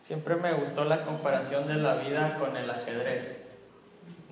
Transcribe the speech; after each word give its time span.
Siempre 0.00 0.36
me 0.36 0.52
gustó 0.52 0.84
la 0.84 1.04
comparación 1.04 1.68
de 1.68 1.76
la 1.76 1.94
vida 1.94 2.36
con 2.38 2.56
el 2.56 2.68
ajedrez. 2.70 3.38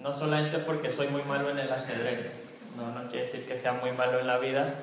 No 0.02 0.14
solamente 0.14 0.58
porque 0.58 0.90
soy 0.90 1.08
muy 1.08 1.22
malo 1.22 1.50
en 1.50 1.58
el 1.58 1.72
ajedrez, 1.72 2.34
no, 2.76 3.08
quiere 3.10 3.26
decir 3.26 3.46
que 3.46 3.58
sea 3.58 3.72
muy 3.74 3.92
malo 3.92 4.20
en 4.20 4.26
la 4.26 4.38
vida, 4.38 4.74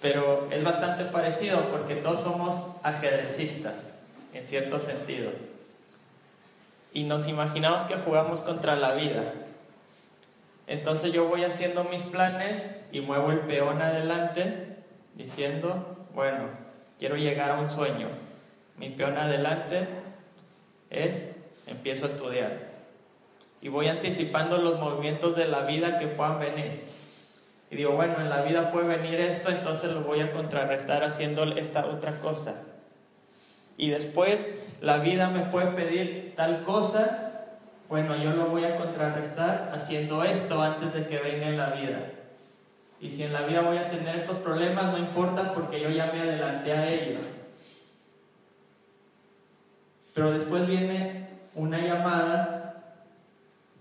pero 0.00 0.48
es 0.50 0.62
bastante 0.62 1.04
parecido 1.04 1.70
porque 1.70 1.96
todos 1.96 2.20
somos 2.20 2.76
ajedrecistas, 2.82 3.90
en 4.32 4.46
cierto 4.46 4.80
sentido. 4.80 5.30
Y 6.92 7.04
nos 7.04 7.28
imaginamos 7.28 7.84
que 7.84 7.96
jugamos 7.96 8.42
contra 8.42 8.76
la 8.76 8.94
vida. 8.94 9.32
Entonces 10.66 11.12
yo 11.12 11.26
voy 11.26 11.44
haciendo 11.44 11.84
mis 11.84 12.02
planes 12.02 12.64
y 12.92 13.00
muevo 13.00 13.32
el 13.32 13.40
peón 13.40 13.82
adelante 13.82 14.76
diciendo, 15.14 16.06
bueno, 16.14 16.44
quiero 16.98 17.16
llegar 17.16 17.50
a 17.50 17.60
un 17.60 17.68
sueño. 17.68 18.08
Mi 18.80 18.88
peón 18.88 19.18
adelante 19.18 19.86
es, 20.88 21.26
empiezo 21.66 22.06
a 22.06 22.08
estudiar 22.08 22.70
y 23.60 23.68
voy 23.68 23.88
anticipando 23.88 24.56
los 24.56 24.80
movimientos 24.80 25.36
de 25.36 25.46
la 25.46 25.64
vida 25.64 25.98
que 25.98 26.06
puedan 26.06 26.40
venir. 26.40 26.84
Y 27.70 27.76
digo, 27.76 27.92
bueno, 27.92 28.18
en 28.20 28.30
la 28.30 28.40
vida 28.40 28.72
puede 28.72 28.88
venir 28.88 29.20
esto, 29.20 29.50
entonces 29.50 29.92
lo 29.92 30.00
voy 30.00 30.20
a 30.20 30.32
contrarrestar 30.32 31.04
haciendo 31.04 31.44
esta 31.44 31.84
otra 31.84 32.12
cosa. 32.20 32.54
Y 33.76 33.90
después 33.90 34.48
la 34.80 34.96
vida 34.96 35.28
me 35.28 35.40
puede 35.40 35.72
pedir 35.72 36.32
tal 36.34 36.62
cosa, 36.62 37.48
bueno, 37.90 38.16
yo 38.16 38.30
lo 38.30 38.46
voy 38.46 38.64
a 38.64 38.78
contrarrestar 38.78 39.72
haciendo 39.74 40.24
esto 40.24 40.62
antes 40.62 40.94
de 40.94 41.06
que 41.06 41.18
venga 41.18 41.48
en 41.48 41.58
la 41.58 41.72
vida. 41.72 42.12
Y 42.98 43.10
si 43.10 43.24
en 43.24 43.34
la 43.34 43.42
vida 43.42 43.60
voy 43.60 43.76
a 43.76 43.90
tener 43.90 44.16
estos 44.16 44.38
problemas, 44.38 44.86
no 44.86 44.96
importa 44.96 45.52
porque 45.52 45.82
yo 45.82 45.90
ya 45.90 46.10
me 46.14 46.20
adelanté 46.20 46.72
a 46.72 46.88
ellos. 46.88 47.26
Pero 50.14 50.32
después 50.32 50.66
viene 50.66 51.28
una 51.54 51.78
llamada 51.78 52.60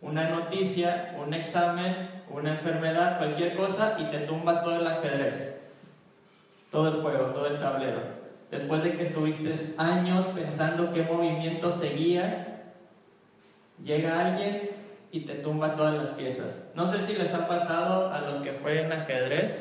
una 0.01 0.29
noticia, 0.29 1.15
un 1.21 1.33
examen, 1.33 2.23
una 2.29 2.51
enfermedad, 2.51 3.17
cualquier 3.17 3.55
cosa 3.55 3.97
y 3.99 4.05
te 4.05 4.19
tumba 4.19 4.63
todo 4.63 4.77
el 4.77 4.87
ajedrez, 4.87 5.55
todo 6.71 6.87
el 6.87 7.01
juego, 7.01 7.25
todo 7.27 7.47
el 7.47 7.59
tablero. 7.59 8.19
Después 8.49 8.83
de 8.83 8.95
que 8.95 9.03
estuviste 9.03 9.55
años 9.77 10.25
pensando 10.27 10.93
qué 10.93 11.03
movimiento 11.03 11.71
seguía, 11.71 12.63
llega 13.83 14.25
alguien 14.27 14.71
y 15.11 15.21
te 15.21 15.35
tumba 15.35 15.75
todas 15.75 15.95
las 15.95 16.09
piezas. 16.09 16.67
No 16.75 16.91
sé 16.91 17.05
si 17.05 17.13
les 17.13 17.33
ha 17.33 17.47
pasado 17.47 18.11
a 18.11 18.21
los 18.21 18.39
que 18.39 18.57
jueguen 18.61 18.91
ajedrez 18.91 19.53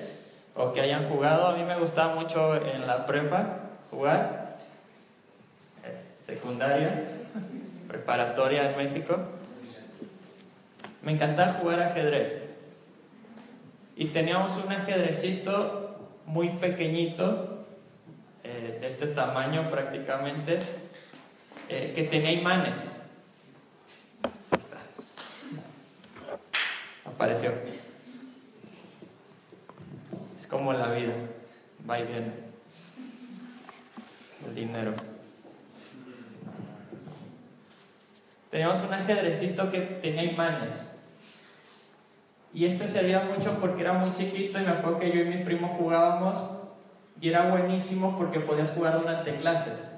o 0.54 0.72
que 0.72 0.80
hayan 0.80 1.08
jugado. 1.08 1.48
A 1.48 1.56
mí 1.56 1.64
me 1.64 1.78
gustaba 1.78 2.14
mucho 2.14 2.54
en 2.54 2.86
la 2.86 3.06
prepa 3.06 3.56
jugar, 3.90 4.47
secundaria, 6.28 7.04
preparatoria 7.88 8.70
en 8.70 8.76
México. 8.76 9.16
Me 11.02 11.12
encantaba 11.12 11.54
jugar 11.54 11.80
ajedrez. 11.80 12.42
Y 13.96 14.08
teníamos 14.08 14.62
un 14.62 14.70
ajedrecito 14.70 16.10
muy 16.26 16.50
pequeñito, 16.50 17.66
eh, 18.44 18.76
de 18.78 18.86
este 18.88 19.06
tamaño 19.06 19.70
prácticamente, 19.70 20.58
eh, 21.70 21.92
que 21.94 22.02
tenía 22.04 22.32
imanes. 22.32 22.78
Apareció. 27.06 27.52
Es 30.38 30.46
como 30.46 30.74
la 30.74 30.92
vida, 30.92 31.14
va 31.88 31.98
y 31.98 32.04
viene. 32.04 32.32
El 34.46 34.54
dinero. 34.54 34.92
Teníamos 38.50 38.80
un 38.82 38.94
ajedrecito 38.94 39.70
que 39.70 39.80
tenía 39.80 40.24
imanes. 40.24 40.86
Y 42.54 42.64
este 42.64 42.88
servía 42.88 43.28
mucho 43.34 43.58
porque 43.60 43.82
era 43.82 43.92
muy 43.92 44.12
chiquito 44.14 44.58
y 44.58 44.62
me 44.62 44.70
acuerdo 44.70 44.98
que 44.98 45.12
yo 45.12 45.22
y 45.22 45.26
mi 45.26 45.44
primo 45.44 45.68
jugábamos 45.68 46.36
y 47.20 47.28
era 47.28 47.50
buenísimo 47.50 48.16
porque 48.16 48.40
podías 48.40 48.70
jugar 48.70 49.00
durante 49.00 49.36
clases. 49.36 49.88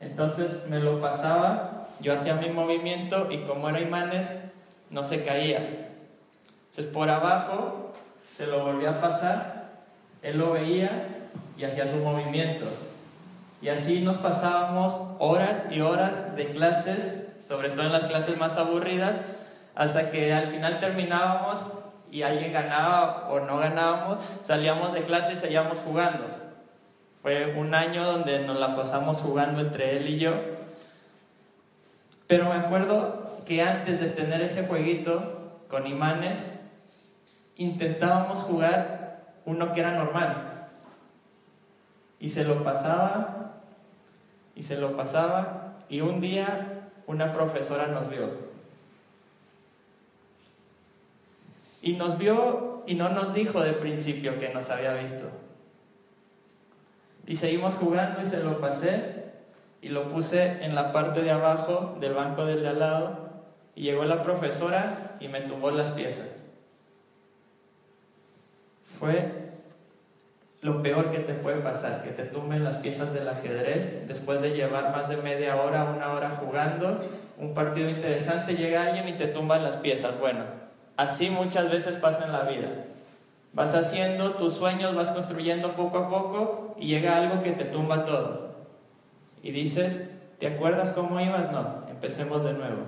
Entonces 0.00 0.66
me 0.68 0.80
lo 0.80 1.00
pasaba, 1.00 1.88
yo 2.00 2.14
hacía 2.14 2.34
mi 2.34 2.48
movimiento 2.48 3.30
y 3.30 3.42
como 3.42 3.68
era 3.68 3.80
imanes, 3.80 4.26
no 4.88 5.04
se 5.04 5.24
caía. 5.24 5.88
Entonces 6.70 6.92
por 6.92 7.08
abajo 7.10 7.92
se 8.36 8.46
lo 8.46 8.64
volvía 8.64 8.90
a 8.90 9.00
pasar, 9.00 9.70
él 10.22 10.38
lo 10.38 10.52
veía 10.52 11.28
y 11.56 11.64
hacía 11.64 11.90
su 11.90 11.98
movimiento. 11.98 12.64
Y 13.62 13.68
así 13.68 14.00
nos 14.00 14.16
pasábamos 14.16 14.98
horas 15.18 15.64
y 15.70 15.80
horas 15.80 16.34
de 16.34 16.46
clases, 16.46 17.26
sobre 17.50 17.70
todo 17.70 17.86
en 17.86 17.92
las 17.92 18.04
clases 18.04 18.38
más 18.38 18.56
aburridas, 18.56 19.16
hasta 19.74 20.12
que 20.12 20.32
al 20.32 20.52
final 20.52 20.78
terminábamos 20.78 21.58
y 22.08 22.22
alguien 22.22 22.52
ganaba 22.52 23.28
o 23.28 23.40
no 23.40 23.58
ganábamos, 23.58 24.24
salíamos 24.46 24.92
de 24.92 25.02
clase 25.02 25.32
y 25.32 25.36
seguíamos 25.36 25.78
jugando. 25.78 26.26
Fue 27.22 27.52
un 27.56 27.74
año 27.74 28.04
donde 28.04 28.46
nos 28.46 28.60
la 28.60 28.76
pasamos 28.76 29.16
jugando 29.16 29.62
entre 29.62 29.96
él 29.96 30.08
y 30.10 30.20
yo. 30.20 30.32
Pero 32.28 32.44
me 32.44 32.54
acuerdo 32.54 33.40
que 33.44 33.62
antes 33.62 33.98
de 33.98 34.10
tener 34.10 34.40
ese 34.42 34.68
jueguito 34.68 35.64
con 35.68 35.88
imanes, 35.88 36.38
intentábamos 37.56 38.42
jugar 38.42 39.24
uno 39.44 39.72
que 39.72 39.80
era 39.80 39.96
normal. 39.96 40.68
Y 42.20 42.30
se 42.30 42.44
lo 42.44 42.62
pasaba, 42.62 43.54
y 44.54 44.62
se 44.62 44.76
lo 44.76 44.96
pasaba, 44.96 45.72
y 45.88 46.00
un 46.00 46.20
día 46.20 46.76
una 47.10 47.32
profesora 47.32 47.88
nos 47.88 48.08
vio 48.08 48.50
Y 51.82 51.94
nos 51.94 52.18
vio 52.18 52.84
y 52.86 52.94
no 52.94 53.08
nos 53.08 53.34
dijo 53.34 53.62
de 53.62 53.72
principio 53.72 54.38
que 54.38 54.50
nos 54.50 54.68
había 54.68 54.92
visto. 54.94 55.30
Y 57.26 57.36
seguimos 57.36 57.74
jugando 57.74 58.22
y 58.22 58.26
se 58.26 58.42
lo 58.42 58.60
pasé 58.60 59.24
y 59.80 59.88
lo 59.88 60.10
puse 60.10 60.62
en 60.62 60.74
la 60.74 60.92
parte 60.92 61.22
de 61.22 61.30
abajo 61.30 61.96
del 61.98 62.12
banco 62.12 62.44
del 62.44 62.62
de 62.62 62.68
al 62.68 62.78
lado 62.80 63.30
y 63.74 63.82
llegó 63.82 64.04
la 64.04 64.22
profesora 64.22 65.16
y 65.20 65.28
me 65.28 65.40
tumbó 65.40 65.70
las 65.70 65.92
piezas. 65.92 66.26
Fue 68.98 69.39
lo 70.62 70.82
peor 70.82 71.10
que 71.10 71.18
te 71.18 71.34
puede 71.34 71.60
pasar, 71.60 72.02
que 72.02 72.10
te 72.10 72.24
tumben 72.24 72.64
las 72.64 72.76
piezas 72.76 73.12
del 73.14 73.28
ajedrez 73.28 74.06
después 74.06 74.42
de 74.42 74.50
llevar 74.50 74.92
más 74.92 75.08
de 75.08 75.16
media 75.16 75.56
hora, 75.56 75.84
una 75.84 76.12
hora 76.12 76.38
jugando, 76.40 77.04
un 77.38 77.54
partido 77.54 77.88
interesante, 77.88 78.54
llega 78.54 78.84
alguien 78.84 79.08
y 79.08 79.12
te 79.14 79.26
tumba 79.26 79.58
las 79.58 79.76
piezas. 79.76 80.18
Bueno, 80.20 80.44
Así 81.00 81.30
muchas 81.30 81.70
veces 81.70 81.94
pasa 81.94 82.26
en 82.26 82.32
la 82.32 82.42
vida. 82.42 82.68
Vas 83.54 83.74
haciendo 83.74 84.32
tus 84.32 84.52
sueños, 84.52 84.94
vas 84.94 85.08
construyendo 85.12 85.72
poco 85.72 85.96
a 85.96 86.10
poco 86.10 86.76
y 86.78 86.88
llega 86.88 87.16
algo 87.16 87.42
que 87.42 87.52
te 87.52 87.64
tumba 87.64 88.04
todo. 88.04 88.50
Y 89.42 89.50
dices, 89.50 90.10
¿te 90.38 90.46
acuerdas 90.46 90.92
cómo 90.92 91.18
ibas? 91.18 91.50
No, 91.52 91.86
empecemos 91.88 92.44
de 92.44 92.52
nuevo. 92.52 92.82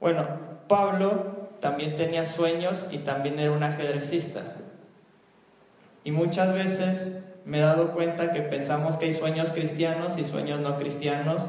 Bueno, 0.00 0.26
Pablo 0.66 1.50
también 1.60 1.96
tenía 1.96 2.26
sueños 2.26 2.88
y 2.90 2.98
también 2.98 3.38
era 3.38 3.52
un 3.52 3.62
ajedrecista. 3.62 4.42
Y 6.04 6.10
muchas 6.10 6.52
veces 6.54 7.22
me 7.44 7.58
he 7.58 7.62
dado 7.62 7.92
cuenta 7.92 8.32
que 8.32 8.42
pensamos 8.42 8.96
que 8.96 9.06
hay 9.06 9.14
sueños 9.14 9.50
cristianos 9.50 10.18
y 10.18 10.24
sueños 10.24 10.60
no 10.60 10.78
cristianos 10.78 11.42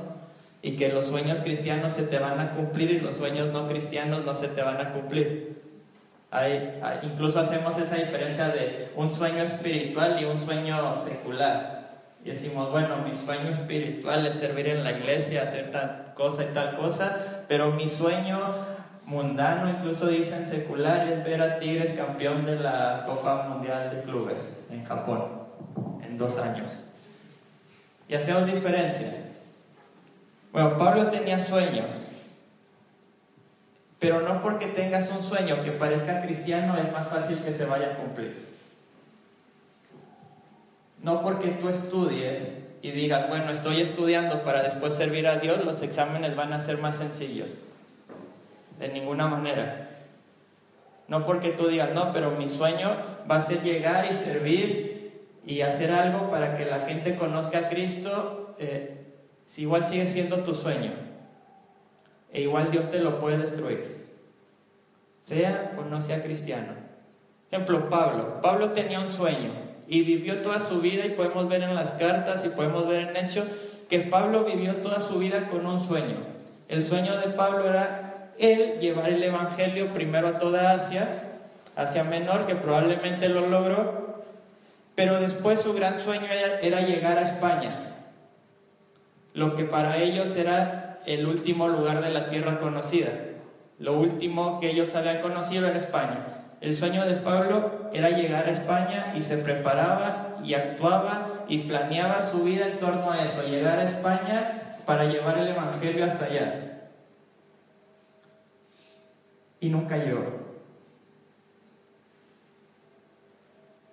y 0.61 0.77
que 0.77 0.89
los 0.89 1.05
sueños 1.07 1.39
cristianos 1.39 1.93
se 1.93 2.03
te 2.03 2.19
van 2.19 2.39
a 2.39 2.51
cumplir 2.51 2.91
y 2.91 2.99
los 2.99 3.15
sueños 3.15 3.51
no 3.51 3.67
cristianos 3.67 4.23
no 4.25 4.35
se 4.35 4.47
te 4.47 4.61
van 4.61 4.79
a 4.79 4.93
cumplir. 4.93 5.61
Hay, 6.31 6.79
incluso 7.03 7.39
hacemos 7.39 7.77
esa 7.77 7.95
diferencia 7.95 8.47
de 8.47 8.91
un 8.95 9.11
sueño 9.11 9.43
espiritual 9.43 10.19
y 10.19 10.25
un 10.25 10.41
sueño 10.41 10.95
secular. 10.95 12.01
Y 12.25 12.29
decimos, 12.29 12.71
bueno, 12.71 12.97
mi 13.07 13.15
sueño 13.15 13.49
espiritual 13.51 14.25
es 14.25 14.37
servir 14.37 14.67
en 14.67 14.83
la 14.83 14.93
iglesia, 14.93 15.43
hacer 15.43 15.71
tal 15.71 16.13
cosa 16.15 16.43
y 16.43 16.53
tal 16.53 16.75
cosa, 16.75 17.43
pero 17.47 17.71
mi 17.71 17.89
sueño 17.89 18.39
mundano, 19.05 19.69
incluso 19.69 20.07
dicen 20.07 20.47
secular, 20.47 21.07
es 21.07 21.23
ver 21.23 21.41
a 21.41 21.59
Tigres 21.59 21.93
campeón 21.93 22.45
de 22.45 22.59
la 22.59 23.03
Copa 23.05 23.47
Mundial 23.49 23.89
de 23.91 24.01
Clubes 24.03 24.57
en 24.69 24.83
Japón 24.85 25.25
en 26.03 26.17
dos 26.17 26.37
años. 26.37 26.71
Y 28.07 28.15
hacemos 28.15 28.45
diferencia. 28.45 29.13
Bueno, 30.51 30.77
Pablo 30.77 31.07
tenía 31.07 31.39
sueños, 31.39 31.87
pero 33.99 34.21
no 34.21 34.41
porque 34.41 34.67
tengas 34.67 35.09
un 35.09 35.23
sueño 35.23 35.63
que 35.63 35.71
parezca 35.71 36.21
cristiano 36.21 36.75
es 36.77 36.91
más 36.91 37.07
fácil 37.07 37.37
que 37.39 37.53
se 37.53 37.65
vaya 37.65 37.93
a 37.93 37.97
cumplir. 37.97 38.53
No 41.01 41.21
porque 41.21 41.49
tú 41.49 41.69
estudies 41.69 42.63
y 42.81 42.91
digas, 42.91 43.29
bueno, 43.29 43.51
estoy 43.51 43.81
estudiando 43.81 44.43
para 44.43 44.63
después 44.63 44.93
servir 44.93 45.27
a 45.27 45.39
Dios, 45.39 45.63
los 45.65 45.81
exámenes 45.81 46.35
van 46.35 46.53
a 46.53 46.63
ser 46.63 46.77
más 46.77 46.97
sencillos. 46.97 47.49
De 48.83 48.89
ninguna 48.89 49.27
manera. 49.27 49.91
No 51.07 51.25
porque 51.25 51.51
tú 51.51 51.69
digas, 51.69 51.93
no, 51.93 52.11
pero 52.11 52.31
mi 52.31 52.49
sueño 52.49 52.97
va 53.31 53.37
a 53.37 53.41
ser 53.41 53.63
llegar 53.63 54.09
y 54.11 54.15
servir 54.17 55.21
y 55.45 55.61
hacer 55.61 55.89
algo 55.89 56.29
para 56.29 56.57
que 56.57 56.65
la 56.65 56.79
gente 56.79 57.15
conozca 57.15 57.59
a 57.59 57.69
Cristo, 57.69 58.57
eh, 58.59 59.05
si 59.45 59.61
igual 59.61 59.85
sigue 59.85 60.07
siendo 60.07 60.39
tu 60.39 60.53
sueño, 60.53 60.91
e 62.33 62.41
igual 62.41 62.71
Dios 62.71 62.91
te 62.91 62.99
lo 62.99 63.21
puede 63.21 63.37
destruir, 63.37 64.05
sea 65.21 65.75
o 65.77 65.83
no 65.83 66.01
sea 66.01 66.21
cristiano. 66.21 66.73
Ejemplo, 67.49 67.89
Pablo. 67.89 68.41
Pablo 68.41 68.71
tenía 68.71 68.99
un 68.99 69.13
sueño 69.13 69.53
y 69.87 70.01
vivió 70.01 70.41
toda 70.41 70.59
su 70.59 70.81
vida 70.81 71.05
y 71.05 71.11
podemos 71.11 71.47
ver 71.47 71.63
en 71.63 71.73
las 71.73 71.91
cartas 71.91 72.43
y 72.43 72.49
podemos 72.49 72.85
ver 72.85 73.03
en 73.03 73.15
Hechos 73.15 73.45
que 73.87 73.99
Pablo 73.99 74.43
vivió 74.43 74.75
toda 74.77 74.99
su 74.99 75.19
vida 75.19 75.47
con 75.49 75.65
un 75.65 75.79
sueño. 75.79 76.17
El 76.67 76.85
sueño 76.85 77.17
de 77.17 77.27
Pablo 77.27 77.69
era 77.69 78.02
él 78.39 78.79
llevar 78.79 79.09
el 79.09 79.23
Evangelio 79.23 79.93
primero 79.93 80.27
a 80.27 80.39
toda 80.39 80.71
Asia, 80.71 81.39
Asia 81.75 82.03
Menor, 82.03 82.45
que 82.45 82.55
probablemente 82.55 83.29
lo 83.29 83.47
logró, 83.47 84.23
pero 84.95 85.19
después 85.19 85.61
su 85.61 85.73
gran 85.73 85.99
sueño 85.99 86.27
era 86.61 86.81
llegar 86.81 87.17
a 87.17 87.23
España, 87.23 87.93
lo 89.33 89.55
que 89.55 89.63
para 89.63 89.97
ellos 89.97 90.35
era 90.35 90.99
el 91.05 91.25
último 91.25 91.67
lugar 91.67 92.01
de 92.03 92.11
la 92.11 92.29
tierra 92.29 92.59
conocida. 92.59 93.09
Lo 93.79 93.93
último 93.99 94.59
que 94.59 94.69
ellos 94.69 94.95
habían 94.95 95.21
conocido 95.21 95.67
era 95.67 95.77
España. 95.77 96.19
El 96.61 96.75
sueño 96.75 97.05
de 97.05 97.15
Pablo 97.15 97.89
era 97.91 98.09
llegar 98.11 98.47
a 98.47 98.51
España 98.51 99.13
y 99.17 99.21
se 99.21 99.37
preparaba 99.37 100.37
y 100.43 100.53
actuaba 100.53 101.43
y 101.47 101.59
planeaba 101.59 102.21
su 102.21 102.43
vida 102.43 102.67
en 102.67 102.79
torno 102.79 103.11
a 103.11 103.25
eso, 103.25 103.43
llegar 103.43 103.79
a 103.79 103.83
España 103.83 104.77
para 104.85 105.05
llevar 105.05 105.37
el 105.39 105.49
Evangelio 105.49 106.05
hasta 106.05 106.25
allá. 106.25 106.72
Y 109.63 109.69
nunca 109.69 109.95
llegó. 109.95 110.25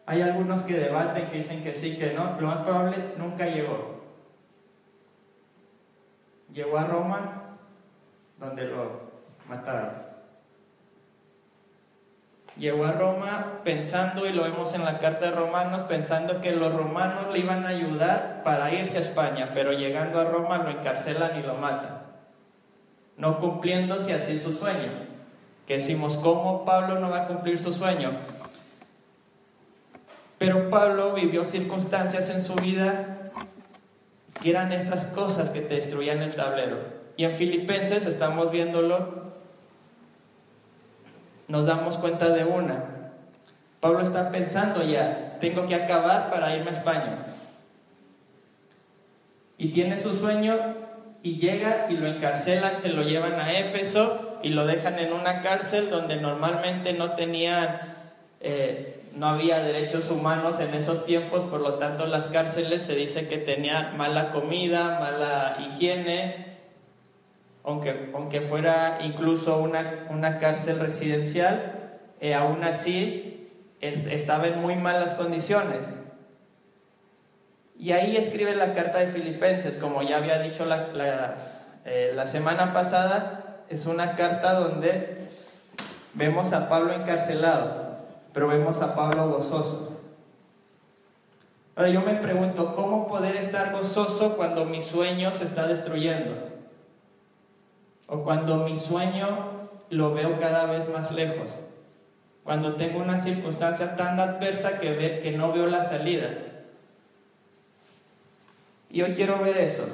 Hay 0.05 0.21
algunos 0.21 0.63
que 0.63 0.75
debaten, 0.75 1.29
que 1.29 1.39
dicen 1.39 1.63
que 1.63 1.75
sí, 1.75 1.97
que 1.97 2.13
no. 2.13 2.41
Lo 2.41 2.49
más 2.49 2.65
probable, 2.65 2.97
nunca 3.17 3.47
llegó. 3.47 4.01
Llegó 6.53 6.77
a 6.77 6.89
Roma, 6.89 7.57
donde 8.41 8.65
lo 8.65 9.11
mataron 9.49 10.11
llegó 12.57 12.85
a 12.85 12.93
Roma 12.93 13.61
pensando, 13.63 14.27
y 14.27 14.33
lo 14.33 14.43
vemos 14.43 14.75
en 14.75 14.85
la 14.85 14.99
carta 14.99 15.31
de 15.31 15.37
Romanos, 15.37 15.85
pensando 15.85 16.41
que 16.41 16.51
los 16.51 16.75
romanos 16.75 17.33
le 17.33 17.39
iban 17.39 17.65
a 17.65 17.69
ayudar 17.69 18.43
para 18.43 18.75
irse 18.75 18.99
a 18.99 19.03
España, 19.03 19.53
pero 19.55 19.73
llegando 19.73 20.21
a 20.21 20.25
Roma 20.25 20.59
lo 20.59 20.71
encarcelan 20.71 21.39
y 21.39 21.43
lo 21.43 21.55
matan, 21.55 22.03
no 23.17 23.39
cumpliéndose 23.39 24.13
así 24.13 24.41
su 24.41 24.53
sueño. 24.53 25.10
Que 25.71 25.79
decimos, 25.79 26.17
¿cómo 26.17 26.65
Pablo 26.65 26.99
no 26.99 27.11
va 27.11 27.23
a 27.23 27.27
cumplir 27.29 27.61
su 27.61 27.73
sueño? 27.73 28.11
Pero 30.37 30.69
Pablo 30.69 31.13
vivió 31.13 31.45
circunstancias 31.45 32.29
en 32.29 32.45
su 32.45 32.57
vida 32.57 33.31
que 34.43 34.51
eran 34.51 34.73
estas 34.73 35.05
cosas 35.13 35.51
que 35.51 35.61
te 35.61 35.77
destruían 35.77 36.23
el 36.23 36.35
tablero. 36.35 36.79
Y 37.17 37.23
en 37.23 37.37
Filipenses 37.37 38.05
estamos 38.05 38.51
viéndolo 38.51 39.31
nos 41.47 41.67
damos 41.67 41.99
cuenta 41.99 42.31
de 42.31 42.45
una. 42.45 43.13
Pablo 43.79 44.01
está 44.01 44.33
pensando 44.33 44.83
ya, 44.83 45.37
tengo 45.39 45.69
que 45.69 45.77
acabar 45.77 46.31
para 46.31 46.57
irme 46.57 46.71
a 46.71 46.75
España. 46.75 47.27
Y 49.57 49.69
tiene 49.69 50.01
su 50.01 50.17
sueño 50.17 50.57
y 51.23 51.37
llega 51.37 51.87
y 51.89 51.97
lo 51.97 52.09
encarcelan, 52.09 52.81
se 52.81 52.89
lo 52.89 53.03
llevan 53.05 53.39
a 53.39 53.57
Éfeso 53.57 54.30
y 54.43 54.51
lo 54.51 54.67
dejan 54.67 54.99
en 54.99 55.13
una 55.13 55.43
cárcel 55.43 55.91
donde 55.91 56.17
normalmente 56.17 56.93
no 56.93 57.13
tenían, 57.13 57.81
eh, 58.41 59.03
no 59.15 59.29
había 59.29 59.61
derechos 59.61 60.11
humanos 60.11 60.61
en 60.61 60.75
esos 60.75 61.05
tiempos, 61.07 61.49
por 61.51 61.61
lo 61.61 61.75
tanto 61.75 62.07
las 62.07 62.27
cárceles 62.27 62.83
se 62.83 62.95
dice 62.95 63.29
que 63.29 63.39
tenían 63.39 63.97
mala 63.97 64.33
comida, 64.33 64.99
mala 65.01 65.57
higiene, 65.61 66.59
aunque, 67.65 68.11
aunque 68.15 68.41
fuera 68.41 68.99
incluso 69.03 69.59
una, 69.59 70.07
una 70.09 70.39
cárcel 70.39 70.79
residencial, 70.81 71.99
eh, 72.21 72.35
aún 72.35 72.65
así 72.65 73.49
estaba 73.81 74.47
en 74.47 74.61
muy 74.61 74.77
malas 74.77 75.15
condiciones. 75.15 75.81
Y 77.79 77.93
ahí 77.93 78.17
escribe 78.17 78.55
la 78.55 78.75
carta 78.75 78.99
de 78.99 79.07
Filipenses, 79.07 79.79
como 79.79 80.03
ya 80.03 80.19
había 80.19 80.39
dicho 80.41 80.67
la, 80.67 80.89
la, 80.89 81.37
eh, 81.87 82.13
la 82.15 82.27
semana 82.27 82.75
pasada, 82.75 83.40
es 83.71 83.87
una 83.87 84.15
carta 84.17 84.53
donde 84.55 85.29
vemos 86.13 86.53
a 86.53 86.69
Pablo 86.69 86.93
encarcelado, 86.93 87.97
pero 88.35 88.49
vemos 88.49 88.83
a 88.83 88.95
Pablo 88.95 89.31
gozoso. 89.31 89.99
Ahora 91.75 91.89
yo 91.89 92.03
me 92.03 92.15
pregunto, 92.17 92.77
¿cómo 92.77 93.09
poder 93.09 93.37
estar 93.37 93.73
gozoso 93.73 94.37
cuando 94.37 94.67
mi 94.67 94.83
sueño 94.83 95.33
se 95.33 95.45
está 95.45 95.67
destruyendo? 95.67 96.51
o 98.11 98.25
cuando 98.25 98.65
mi 98.69 98.77
sueño 98.77 99.69
lo 99.89 100.13
veo 100.13 100.41
cada 100.41 100.67
vez 100.67 100.89
más 100.89 101.13
lejos, 101.13 101.53
cuando 102.43 102.75
tengo 102.75 102.99
una 102.99 103.23
circunstancia 103.23 103.97
tan 103.97 104.19
adversa 104.19 104.81
que, 104.81 104.91
ve, 104.91 105.21
que 105.23 105.31
no 105.31 105.53
veo 105.53 105.69
la 105.69 105.89
salida. 105.89 106.29
Y 108.91 109.03
hoy 109.03 109.15
quiero 109.15 109.39
ver 109.39 109.57
eso. 109.59 109.85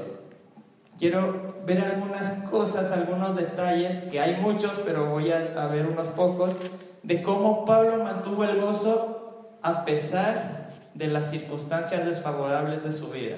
Quiero 0.99 1.55
ver 1.67 1.81
algunas 1.81 2.49
cosas, 2.49 2.91
algunos 2.91 3.37
detalles, 3.37 4.05
que 4.11 4.21
hay 4.21 4.37
muchos, 4.41 4.73
pero 4.85 5.11
voy 5.11 5.31
a, 5.31 5.67
ver 5.67 5.87
unos 5.87 6.09
pocos, 6.09 6.55
de 7.03 7.23
cómo 7.23 7.65
Pablo 7.65 8.03
mantuvo 8.03 8.45
el 8.45 8.61
gozo 8.61 9.57
a 9.63 9.85
pesar 9.85 10.69
de 10.95 11.09
las 11.09 11.31
circunstancias 11.31 12.07
desfavorables 12.07 12.83
de 12.85 12.93
su 12.93 13.11
vida 13.11 13.37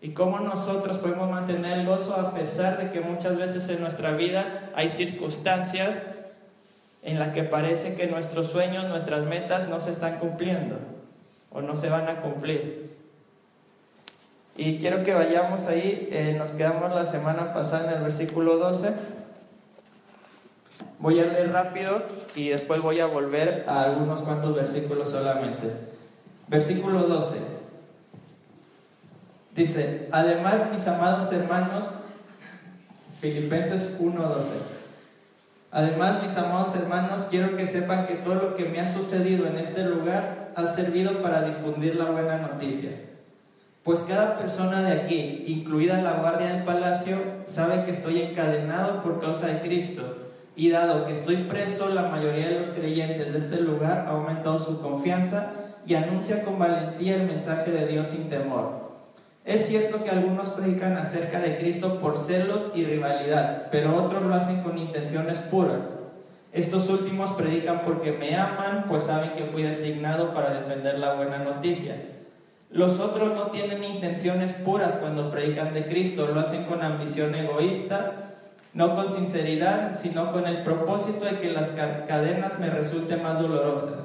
y 0.00 0.10
cómo 0.10 0.40
nosotros 0.40 0.98
podemos 0.98 1.30
mantener 1.30 1.78
el 1.78 1.86
gozo 1.86 2.14
a 2.14 2.34
pesar 2.34 2.78
de 2.78 2.90
que 2.90 3.00
muchas 3.00 3.36
veces 3.36 3.68
en 3.68 3.80
nuestra 3.80 4.12
vida 4.12 4.70
hay 4.74 4.90
circunstancias 4.90 6.00
en 7.02 7.18
las 7.18 7.30
que 7.30 7.44
parece 7.44 7.94
que 7.94 8.06
nuestros 8.06 8.48
sueños, 8.48 8.88
nuestras 8.88 9.24
metas 9.24 9.68
no 9.68 9.80
se 9.80 9.92
están 9.92 10.18
cumpliendo 10.18 10.76
o 11.50 11.62
no 11.62 11.76
se 11.76 11.88
van 11.88 12.08
a 12.08 12.20
cumplir. 12.20 12.95
Y 14.56 14.78
quiero 14.78 15.02
que 15.02 15.12
vayamos 15.12 15.66
ahí, 15.66 16.08
eh, 16.10 16.34
nos 16.38 16.50
quedamos 16.50 16.90
la 16.94 17.04
semana 17.06 17.52
pasada 17.52 17.92
en 17.92 17.98
el 17.98 18.04
versículo 18.04 18.56
12. 18.56 18.90
Voy 20.98 21.20
a 21.20 21.26
leer 21.26 21.52
rápido 21.52 22.02
y 22.34 22.48
después 22.48 22.80
voy 22.80 23.00
a 23.00 23.06
volver 23.06 23.66
a 23.68 23.82
algunos 23.82 24.22
cuantos 24.22 24.54
versículos 24.54 25.10
solamente. 25.10 25.70
Versículo 26.48 27.02
12. 27.02 27.36
Dice, 29.54 30.08
además 30.10 30.72
mis 30.72 30.86
amados 30.88 31.30
hermanos, 31.32 31.84
Filipenses 33.20 33.98
1.12, 33.98 34.44
además 35.70 36.22
mis 36.22 36.36
amados 36.36 36.74
hermanos, 36.76 37.24
quiero 37.30 37.56
que 37.56 37.66
sepan 37.66 38.06
que 38.06 38.16
todo 38.16 38.34
lo 38.34 38.56
que 38.56 38.66
me 38.66 38.80
ha 38.80 38.92
sucedido 38.92 39.46
en 39.46 39.56
este 39.56 39.84
lugar 39.84 40.50
ha 40.54 40.66
servido 40.66 41.22
para 41.22 41.42
difundir 41.42 41.96
la 41.96 42.06
buena 42.06 42.36
noticia. 42.36 42.90
Pues 43.86 44.00
cada 44.00 44.36
persona 44.36 44.82
de 44.82 45.00
aquí, 45.00 45.44
incluida 45.46 46.02
la 46.02 46.14
guardia 46.14 46.54
del 46.54 46.64
palacio, 46.64 47.18
sabe 47.46 47.84
que 47.84 47.92
estoy 47.92 48.20
encadenado 48.20 49.00
por 49.04 49.20
causa 49.20 49.46
de 49.46 49.60
Cristo. 49.60 50.02
Y 50.56 50.70
dado 50.70 51.06
que 51.06 51.12
estoy 51.12 51.36
preso, 51.44 51.94
la 51.94 52.08
mayoría 52.08 52.48
de 52.48 52.58
los 52.58 52.70
creyentes 52.70 53.32
de 53.32 53.38
este 53.38 53.60
lugar 53.60 54.06
ha 54.08 54.10
aumentado 54.10 54.58
su 54.58 54.82
confianza 54.82 55.52
y 55.86 55.94
anuncia 55.94 56.42
con 56.42 56.58
valentía 56.58 57.14
el 57.14 57.28
mensaje 57.28 57.70
de 57.70 57.86
Dios 57.86 58.08
sin 58.08 58.28
temor. 58.28 58.90
Es 59.44 59.66
cierto 59.66 60.02
que 60.02 60.10
algunos 60.10 60.48
predican 60.48 60.96
acerca 60.96 61.38
de 61.38 61.56
Cristo 61.56 62.00
por 62.00 62.18
celos 62.18 62.62
y 62.74 62.82
rivalidad, 62.82 63.68
pero 63.70 64.04
otros 64.04 64.24
lo 64.24 64.34
hacen 64.34 64.62
con 64.62 64.78
intenciones 64.78 65.38
puras. 65.48 65.82
Estos 66.52 66.90
últimos 66.90 67.30
predican 67.36 67.82
porque 67.84 68.10
me 68.10 68.34
aman, 68.34 68.86
pues 68.88 69.04
saben 69.04 69.34
que 69.34 69.44
fui 69.44 69.62
designado 69.62 70.34
para 70.34 70.54
defender 70.54 70.98
la 70.98 71.14
buena 71.14 71.38
noticia. 71.38 72.15
Los 72.70 72.98
otros 72.98 73.34
no 73.34 73.46
tienen 73.46 73.82
intenciones 73.84 74.52
puras 74.52 74.96
cuando 74.96 75.30
predican 75.30 75.72
de 75.72 75.86
Cristo, 75.86 76.28
lo 76.34 76.40
hacen 76.40 76.64
con 76.64 76.82
ambición 76.82 77.34
egoísta, 77.34 78.26
no 78.74 78.94
con 78.94 79.14
sinceridad, 79.14 79.98
sino 80.00 80.32
con 80.32 80.46
el 80.46 80.58
propósito 80.58 81.24
de 81.24 81.38
que 81.38 81.52
las 81.52 81.68
cadenas 82.06 82.58
me 82.58 82.68
resulten 82.68 83.22
más 83.22 83.40
dolorosas. 83.40 84.04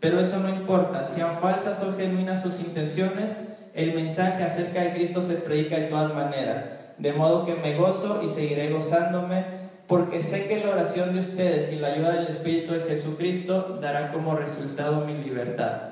Pero 0.00 0.18
eso 0.18 0.40
no 0.40 0.48
importa, 0.48 1.10
sean 1.14 1.38
falsas 1.40 1.82
o 1.82 1.96
genuinas 1.96 2.42
sus 2.42 2.58
intenciones, 2.58 3.30
el 3.74 3.94
mensaje 3.94 4.42
acerca 4.42 4.82
de 4.82 4.94
Cristo 4.94 5.22
se 5.22 5.34
predica 5.34 5.76
de 5.76 5.86
todas 5.86 6.14
maneras, 6.14 6.64
de 6.98 7.12
modo 7.12 7.44
que 7.44 7.54
me 7.54 7.76
gozo 7.76 8.22
y 8.24 8.30
seguiré 8.30 8.70
gozándome, 8.72 9.44
porque 9.86 10.22
sé 10.22 10.48
que 10.48 10.64
la 10.64 10.70
oración 10.70 11.14
de 11.14 11.20
ustedes 11.20 11.72
y 11.72 11.78
la 11.78 11.88
ayuda 11.88 12.12
del 12.12 12.28
Espíritu 12.28 12.72
de 12.72 12.80
Jesucristo 12.80 13.78
dará 13.80 14.12
como 14.12 14.34
resultado 14.34 15.04
mi 15.04 15.14
libertad. 15.14 15.82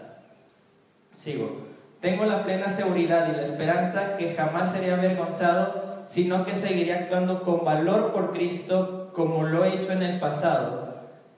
Sigo. 1.14 1.67
Tengo 2.00 2.24
la 2.24 2.44
plena 2.44 2.70
seguridad 2.70 3.28
y 3.32 3.36
la 3.36 3.42
esperanza 3.42 4.16
que 4.16 4.34
jamás 4.34 4.72
seré 4.72 4.92
avergonzado, 4.92 6.04
sino 6.06 6.44
que 6.44 6.54
seguiré 6.54 6.94
actuando 6.94 7.42
con 7.42 7.64
valor 7.64 8.12
por 8.12 8.32
Cristo 8.32 9.10
como 9.14 9.44
lo 9.44 9.64
he 9.64 9.74
hecho 9.74 9.92
en 9.92 10.02
el 10.02 10.20
pasado 10.20 10.88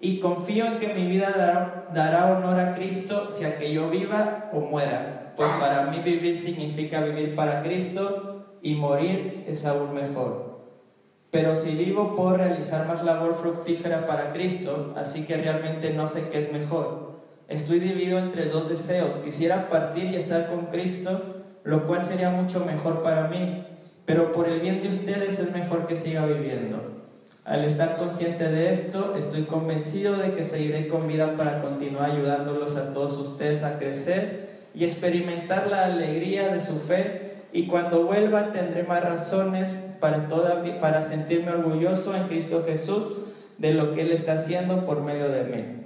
y 0.01 0.19
confío 0.21 0.67
en 0.67 0.79
que 0.79 0.95
mi 0.95 1.07
vida 1.07 1.85
dará, 1.93 2.33
honor 2.33 2.59
a 2.59 2.75
Cristo, 2.75 3.31
sea 3.31 3.59
que 3.59 3.73
yo 3.73 3.91
viva 3.91 4.51
o 4.53 4.61
muera, 4.61 5.35
pues 5.37 5.51
para 5.61 5.85
mí 5.87 6.01
vivir 6.01 6.41
significa 6.41 7.03
vivir 7.03 7.37
para 7.37 7.63
Cristo 7.63 8.47
y 8.63 8.75
morir 8.75 9.45
es 9.47 9.67
aún 9.67 9.95
mejor. 9.95 10.61
Pero 11.31 11.55
si 11.55 11.75
vivo 11.75 12.17
puedo 12.17 12.39
realizar 12.39 12.87
más 12.87 13.05
labor 13.05 13.37
fructífera 13.41 14.07
para 14.07 14.33
Cristo, 14.33 14.95
así 14.97 15.27
que 15.27 15.37
realmente 15.37 15.91
no 15.91 16.09
sé 16.09 16.29
qué 16.31 16.45
es 16.45 16.53
mejor. 16.53 17.10
Estoy 17.51 17.81
dividido 17.81 18.21
entre 18.21 18.47
dos 18.47 18.69
deseos. 18.69 19.17
Quisiera 19.25 19.69
partir 19.69 20.05
y 20.05 20.15
estar 20.15 20.49
con 20.49 20.67
Cristo, 20.67 21.21
lo 21.65 21.85
cual 21.89 22.05
sería 22.05 22.31
mucho 22.31 22.65
mejor 22.65 23.03
para 23.03 23.27
mí, 23.27 23.67
pero 24.07 24.33
por 24.33 24.49
el 24.49 24.61
bien 24.61 24.83
de 24.85 24.91
ustedes 24.91 25.41
es 25.41 25.53
mejor 25.53 25.89
que 25.89 25.97
siga 25.97 26.25
viviendo. 26.27 26.79
Al 27.45 27.65
estar 27.65 27.97
consciente 27.97 28.49
de 28.49 28.73
esto, 28.73 29.17
estoy 29.19 29.43
convencido 29.43 30.17
de 30.17 30.35
que 30.35 30.45
seguiré 30.45 30.87
con 30.87 31.09
vida 31.09 31.37
para 31.37 31.61
continuar 31.61 32.13
ayudándolos 32.13 32.77
a 32.77 32.93
todos 32.93 33.19
ustedes 33.19 33.65
a 33.65 33.81
crecer 33.81 34.51
y 34.73 34.85
experimentar 34.85 35.67
la 35.67 35.87
alegría 35.87 36.55
de 36.55 36.65
su 36.65 36.79
fe 36.79 37.47
y 37.53 37.67
cuando 37.67 38.05
vuelva 38.05 38.53
tendré 38.53 38.85
más 38.85 39.03
razones 39.03 39.69
para, 39.99 40.29
toda, 40.29 40.63
para 40.81 41.03
sentirme 41.03 41.51
orgulloso 41.51 42.15
en 42.15 42.29
Cristo 42.29 42.63
Jesús 42.65 43.15
de 43.59 43.75
lo 43.75 43.93
que 43.93 44.03
Él 44.03 44.13
está 44.13 44.35
haciendo 44.35 44.87
por 44.87 45.03
medio 45.03 45.29
de 45.29 45.43
mí. 45.43 45.80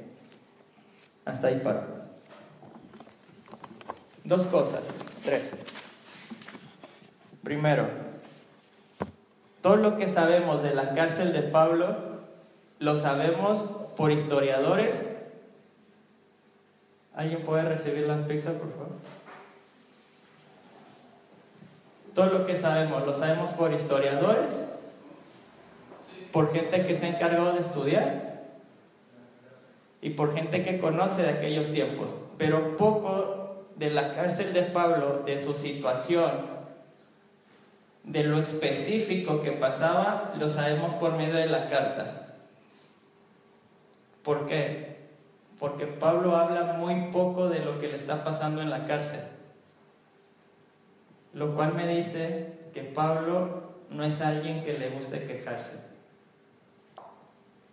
Hasta 1.24 1.48
ahí 1.48 1.60
paro. 1.60 1.82
Dos 4.24 4.42
cosas, 4.46 4.80
tres. 5.22 5.50
Primero, 7.42 7.86
todo 9.62 9.76
lo 9.76 9.96
que 9.96 10.08
sabemos 10.08 10.62
de 10.62 10.74
la 10.74 10.94
cárcel 10.94 11.32
de 11.32 11.42
Pablo 11.42 11.96
lo 12.78 13.00
sabemos 13.00 13.58
por 13.96 14.10
historiadores. 14.10 14.94
¿Alguien 17.14 17.42
puede 17.42 17.64
recibir 17.64 18.06
las 18.06 18.26
pizzas, 18.26 18.54
por 18.54 18.70
favor? 18.72 18.88
Todo 22.14 22.26
lo 22.26 22.46
que 22.46 22.56
sabemos 22.56 23.06
lo 23.06 23.14
sabemos 23.14 23.50
por 23.52 23.72
historiadores, 23.72 24.50
por 26.32 26.52
gente 26.52 26.86
que 26.86 26.96
se 26.96 27.06
ha 27.06 27.08
encargado 27.10 27.52
de 27.52 27.60
estudiar 27.60 28.33
y 30.04 30.10
por 30.10 30.34
gente 30.34 30.62
que 30.62 30.78
conoce 30.78 31.22
de 31.22 31.30
aquellos 31.30 31.72
tiempos. 31.72 32.08
Pero 32.36 32.76
poco 32.76 33.64
de 33.76 33.88
la 33.88 34.14
cárcel 34.14 34.52
de 34.52 34.60
Pablo, 34.60 35.22
de 35.24 35.42
su 35.42 35.54
situación, 35.54 36.30
de 38.02 38.24
lo 38.24 38.38
específico 38.38 39.40
que 39.40 39.52
pasaba 39.52 40.34
lo 40.38 40.50
sabemos 40.50 40.92
por 40.92 41.16
medio 41.16 41.36
de 41.36 41.46
la 41.46 41.70
carta. 41.70 42.34
¿Por 44.22 44.44
qué? 44.44 44.98
Porque 45.58 45.86
Pablo 45.86 46.36
habla 46.36 46.74
muy 46.74 47.10
poco 47.10 47.48
de 47.48 47.60
lo 47.60 47.80
que 47.80 47.88
le 47.88 47.96
está 47.96 48.24
pasando 48.24 48.60
en 48.60 48.68
la 48.68 48.86
cárcel. 48.86 49.20
Lo 51.32 51.54
cual 51.54 51.72
me 51.72 51.86
dice 51.86 52.52
que 52.74 52.82
Pablo 52.82 53.72
no 53.88 54.04
es 54.04 54.20
alguien 54.20 54.64
que 54.64 54.78
le 54.78 54.90
guste 54.90 55.24
quejarse. 55.24 55.78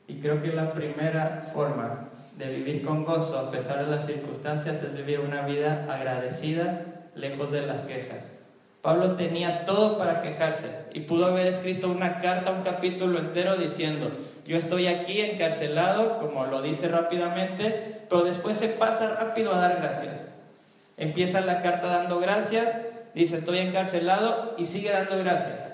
Y 0.08 0.22
creo 0.22 0.42
que 0.42 0.54
la 0.54 0.72
primera 0.72 1.50
forma 1.54 2.08
de 2.38 2.50
vivir 2.50 2.86
con 2.86 3.06
gozo 3.06 3.38
a 3.38 3.52
pesar 3.52 3.86
de 3.86 3.92
las 3.92 4.06
circunstancias 4.06 4.82
es 4.84 4.96
vivir 4.96 5.20
una 5.20 5.46
vida 5.46 5.88
agradecida 5.90 6.86
lejos 7.16 7.52
de 7.52 7.66
las 7.66 7.82
quejas. 7.82 8.24
Pablo 8.82 9.16
tenía 9.16 9.66
todo 9.66 9.98
para 9.98 10.22
quejarse 10.24 10.68
y 10.94 11.02
pudo 11.02 11.28
haber 11.28 11.48
escrito 11.48 11.88
una 11.90 12.20
carta, 12.20 12.52
un 12.52 12.64
capítulo 12.64 13.20
entero 13.20 13.58
diciendo, 13.58 14.12
yo 14.48 14.58
estoy 14.58 14.88
aquí 14.88 15.22
encarcelado, 15.22 16.18
como 16.20 16.48
lo 16.48 16.64
dice 16.64 16.88
rápidamente, 16.88 18.02
pero 18.10 18.24
después 18.24 18.58
se 18.58 18.70
pasa 18.70 19.16
rápido 19.20 19.54
a 19.54 19.60
dar 19.60 19.78
gracias. 19.78 20.16
Empieza 20.98 21.42
la 21.42 21.62
carta 21.62 21.88
dando 21.88 22.20
gracias, 22.20 22.76
dice 23.14 23.38
estoy 23.38 23.60
encarcelado 23.60 24.56
y 24.58 24.66
sigue 24.66 24.90
dando 24.90 25.18
gracias. 25.20 25.71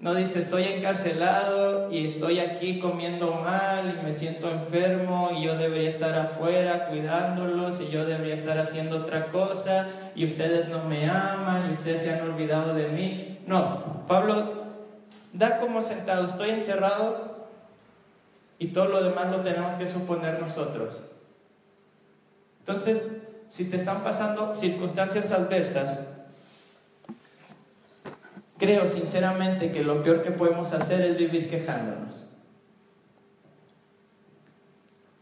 No 0.00 0.14
dice 0.14 0.38
estoy 0.38 0.62
encarcelado 0.62 1.90
y 1.90 2.06
estoy 2.06 2.38
aquí 2.38 2.78
comiendo 2.78 3.32
mal 3.32 3.98
y 3.98 4.04
me 4.04 4.14
siento 4.14 4.48
enfermo 4.48 5.30
y 5.36 5.42
yo 5.42 5.56
debería 5.56 5.90
estar 5.90 6.14
afuera 6.14 6.86
cuidándolos 6.86 7.80
y 7.80 7.88
yo 7.88 8.04
debería 8.04 8.34
estar 8.34 8.60
haciendo 8.60 8.98
otra 8.98 9.26
cosa 9.32 9.88
y 10.14 10.24
ustedes 10.24 10.68
no 10.68 10.84
me 10.84 11.10
aman 11.10 11.68
y 11.68 11.72
ustedes 11.72 12.02
se 12.02 12.12
han 12.12 12.22
olvidado 12.22 12.74
de 12.74 12.86
mí. 12.86 13.40
No, 13.48 14.04
Pablo 14.06 14.66
da 15.32 15.58
como 15.58 15.82
sentado, 15.82 16.28
estoy 16.28 16.50
encerrado 16.50 17.48
y 18.60 18.68
todo 18.68 18.86
lo 18.86 19.02
demás 19.02 19.32
lo 19.32 19.40
tenemos 19.40 19.74
que 19.74 19.88
suponer 19.88 20.40
nosotros. 20.40 20.94
Entonces, 22.60 23.02
si 23.48 23.64
te 23.64 23.78
están 23.78 24.04
pasando 24.04 24.54
circunstancias 24.54 25.32
adversas, 25.32 25.98
creo 28.58 28.86
sinceramente 28.86 29.72
que 29.72 29.84
lo 29.84 30.02
peor 30.02 30.22
que 30.22 30.32
podemos 30.32 30.72
hacer 30.72 31.02
es 31.02 31.16
vivir 31.16 31.48
quejándonos. 31.48 32.26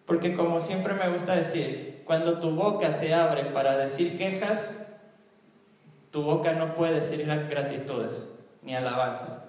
Porque 0.07 0.35
como 0.35 0.61
siempre 0.61 0.95
me 0.95 1.09
gusta 1.11 1.37
decir, 1.37 2.03
cuando 2.05 2.39
tu 2.39 2.51
boca 2.53 2.93
se 2.93 3.13
abre 3.13 3.45
para 3.45 3.77
decir 3.77 4.17
quejas, 4.17 4.71
tu 6.11 6.23
boca 6.23 6.53
no 6.53 6.75
puede 6.75 7.01
decir 7.01 7.27
gratitudes 7.27 8.27
ni 8.63 8.75
alabanzas. 8.75 9.43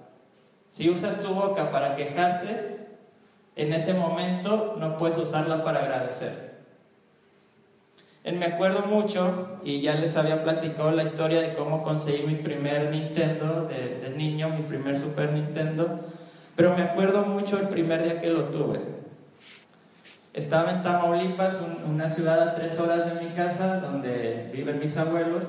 Si 0.70 0.89
usas 0.89 1.22
tu 1.22 1.34
boca 1.34 1.72
para 1.72 1.96
quejarte, 1.96 2.77
en 3.56 3.74
ese 3.74 3.94
momento 3.94 4.75
no 4.77 4.98
puedes 4.98 5.17
usarla 5.17 5.63
para 5.63 5.79
agradecer 5.79 6.47
me 8.34 8.46
acuerdo 8.46 8.86
mucho, 8.88 9.60
y 9.63 9.81
ya 9.81 9.96
les 9.96 10.17
había 10.17 10.43
platicado 10.43 10.91
la 10.91 11.03
historia 11.03 11.41
de 11.41 11.53
cómo 11.53 11.84
conseguí 11.84 12.25
mi 12.25 12.36
primer 12.36 12.91
Nintendo 12.91 13.67
de, 13.67 14.13
niño, 14.17 14.50
mi 14.50 14.63
primer 14.63 15.00
Super 15.00 15.31
Nintendo, 15.31 16.00
pero 16.55 16.75
me 16.75 16.81
acuerdo 16.81 17.22
mucho 17.22 17.60
el 17.60 17.67
primer 17.67 18.03
día 18.03 18.19
que 18.19 18.29
lo 18.29 18.46
tuve. 18.46 18.79
Estaba 20.34 20.72
en 20.72 20.84
Tamaulipas, 20.84 21.55
una 21.88 22.10
ciudad 22.10 22.41
a 22.41 22.55
tres 22.55 22.79
horas 22.79 23.13
de 23.13 23.24
mi 23.24 23.34
casa, 23.34 23.79
donde 23.79 24.50
viven 24.51 24.79
mis 24.79 24.98
abuelos, 24.98 25.43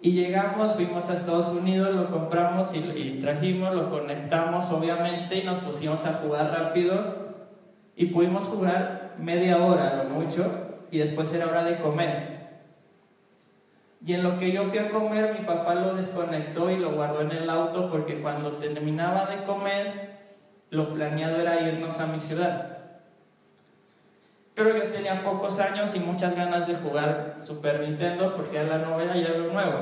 y 0.00 0.12
llegamos, 0.12 0.74
fuimos 0.74 1.08
a 1.08 1.14
Estados 1.14 1.48
Unidos, 1.48 1.94
lo 1.94 2.10
compramos 2.10 2.68
y, 2.74 2.78
y 2.78 3.18
trajimos, 3.20 3.74
lo 3.74 3.90
conectamos 3.90 4.70
obviamente 4.70 5.38
y 5.38 5.44
nos 5.44 5.60
pusimos 5.60 6.04
a 6.04 6.14
jugar 6.14 6.52
rápido. 6.56 7.26
Y 7.96 8.06
pudimos 8.06 8.44
jugar 8.44 9.14
media 9.18 9.56
hora, 9.56 10.04
lo 10.04 10.10
mucho, 10.10 10.65
y 10.90 10.98
después 10.98 11.32
era 11.32 11.46
hora 11.46 11.64
de 11.64 11.76
comer. 11.78 12.36
Y 14.04 14.14
en 14.14 14.22
lo 14.22 14.38
que 14.38 14.52
yo 14.52 14.64
fui 14.64 14.78
a 14.78 14.90
comer, 14.90 15.36
mi 15.38 15.44
papá 15.44 15.74
lo 15.74 15.94
desconectó 15.94 16.70
y 16.70 16.76
lo 16.76 16.92
guardó 16.92 17.22
en 17.22 17.32
el 17.32 17.50
auto 17.50 17.90
porque 17.90 18.20
cuando 18.20 18.52
terminaba 18.52 19.26
de 19.26 19.44
comer, 19.44 20.10
lo 20.70 20.92
planeado 20.92 21.40
era 21.40 21.60
irnos 21.60 21.98
a 21.98 22.06
mi 22.06 22.20
ciudad. 22.20 22.78
Pero 24.54 24.76
yo 24.76 24.84
tenía 24.92 25.22
pocos 25.22 25.58
años 25.58 25.94
y 25.94 26.00
muchas 26.00 26.34
ganas 26.36 26.66
de 26.66 26.76
jugar 26.76 27.38
Super 27.44 27.80
Nintendo 27.80 28.34
porque 28.36 28.58
era 28.58 28.78
la 28.78 28.86
novedad 28.86 29.14
y 29.16 29.24
era 29.24 29.38
lo 29.38 29.52
nuevo. 29.52 29.78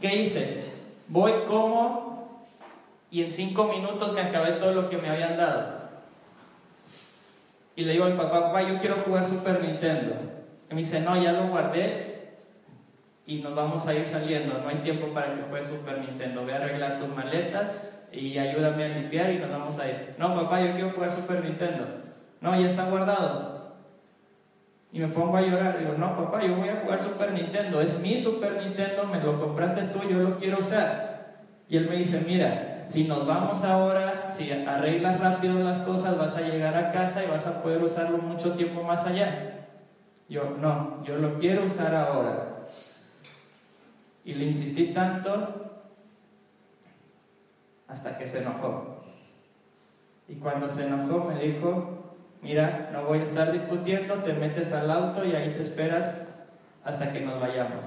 ¿Qué 0.00 0.16
hice? 0.16 0.64
Voy 1.08 1.32
como 1.48 2.40
y 3.10 3.22
en 3.22 3.32
cinco 3.32 3.64
minutos 3.64 4.12
me 4.12 4.20
acabé 4.20 4.52
todo 4.52 4.72
lo 4.72 4.88
que 4.88 4.98
me 4.98 5.08
habían 5.08 5.36
dado. 5.36 5.82
Y 7.74 7.84
le 7.84 7.92
digo 7.92 8.04
a 8.04 8.10
mi 8.10 8.16
papá, 8.16 8.42
papá, 8.42 8.62
yo 8.62 8.78
quiero 8.80 8.96
jugar 8.96 9.28
Super 9.28 9.62
Nintendo. 9.62 10.14
Y 10.72 10.74
me 10.74 10.80
dice, 10.80 11.00
no, 11.00 11.22
ya 11.22 11.32
lo 11.32 11.48
guardé 11.48 12.30
y 13.26 13.42
nos 13.42 13.54
vamos 13.54 13.86
a 13.86 13.92
ir 13.92 14.06
saliendo. 14.06 14.58
No 14.58 14.70
hay 14.70 14.76
tiempo 14.76 15.08
para 15.12 15.34
que 15.34 15.42
juegues 15.42 15.68
Super 15.68 15.98
Nintendo. 15.98 16.44
Voy 16.44 16.52
a 16.52 16.56
arreglar 16.56 16.98
tus 16.98 17.14
maletas 17.14 17.72
y 18.10 18.38
ayúdame 18.38 18.86
a 18.86 18.88
limpiar 18.88 19.32
y 19.32 19.38
nos 19.38 19.50
vamos 19.50 19.78
a 19.78 19.86
ir. 19.86 20.14
No, 20.16 20.34
papá, 20.34 20.62
yo 20.62 20.72
quiero 20.72 20.90
jugar 20.92 21.12
Super 21.12 21.44
Nintendo. 21.44 21.84
No, 22.40 22.58
ya 22.58 22.70
está 22.70 22.84
guardado. 22.86 23.74
Y 24.92 25.00
me 25.00 25.08
pongo 25.08 25.36
a 25.36 25.42
llorar. 25.42 25.78
Digo, 25.78 25.92
no, 25.98 26.16
papá, 26.16 26.42
yo 26.42 26.56
voy 26.56 26.70
a 26.70 26.76
jugar 26.76 27.02
Super 27.02 27.32
Nintendo. 27.32 27.82
Es 27.82 27.98
mi 28.00 28.18
Super 28.18 28.56
Nintendo, 28.56 29.04
me 29.04 29.20
lo 29.20 29.38
compraste 29.38 29.82
tú, 29.88 30.08
yo 30.08 30.20
lo 30.20 30.38
quiero 30.38 30.60
usar. 30.60 31.34
Y 31.68 31.76
él 31.76 31.86
me 31.86 31.96
dice, 31.96 32.24
mira, 32.26 32.84
si 32.86 33.04
nos 33.04 33.26
vamos 33.26 33.62
ahora, 33.62 34.26
si 34.34 34.50
arreglas 34.50 35.20
rápido 35.20 35.58
las 35.58 35.80
cosas, 35.80 36.16
vas 36.16 36.34
a 36.34 36.40
llegar 36.40 36.74
a 36.74 36.92
casa 36.92 37.22
y 37.22 37.26
vas 37.26 37.46
a 37.46 37.62
poder 37.62 37.82
usarlo 37.82 38.16
mucho 38.16 38.54
tiempo 38.54 38.82
más 38.82 39.06
allá. 39.06 39.58
Yo, 40.32 40.56
no, 40.58 41.04
yo 41.04 41.18
lo 41.18 41.38
quiero 41.38 41.66
usar 41.66 41.94
ahora. 41.94 42.66
Y 44.24 44.32
le 44.32 44.46
insistí 44.46 44.94
tanto 44.94 45.82
hasta 47.86 48.16
que 48.16 48.26
se 48.26 48.40
enojó. 48.40 49.04
Y 50.26 50.36
cuando 50.36 50.70
se 50.70 50.86
enojó 50.86 51.24
me 51.24 51.38
dijo, 51.38 52.14
mira, 52.40 52.88
no 52.94 53.04
voy 53.04 53.18
a 53.18 53.24
estar 53.24 53.52
discutiendo, 53.52 54.14
te 54.22 54.32
metes 54.32 54.72
al 54.72 54.90
auto 54.90 55.22
y 55.26 55.34
ahí 55.34 55.50
te 55.50 55.60
esperas 55.60 56.10
hasta 56.82 57.12
que 57.12 57.20
nos 57.20 57.38
vayamos. 57.38 57.84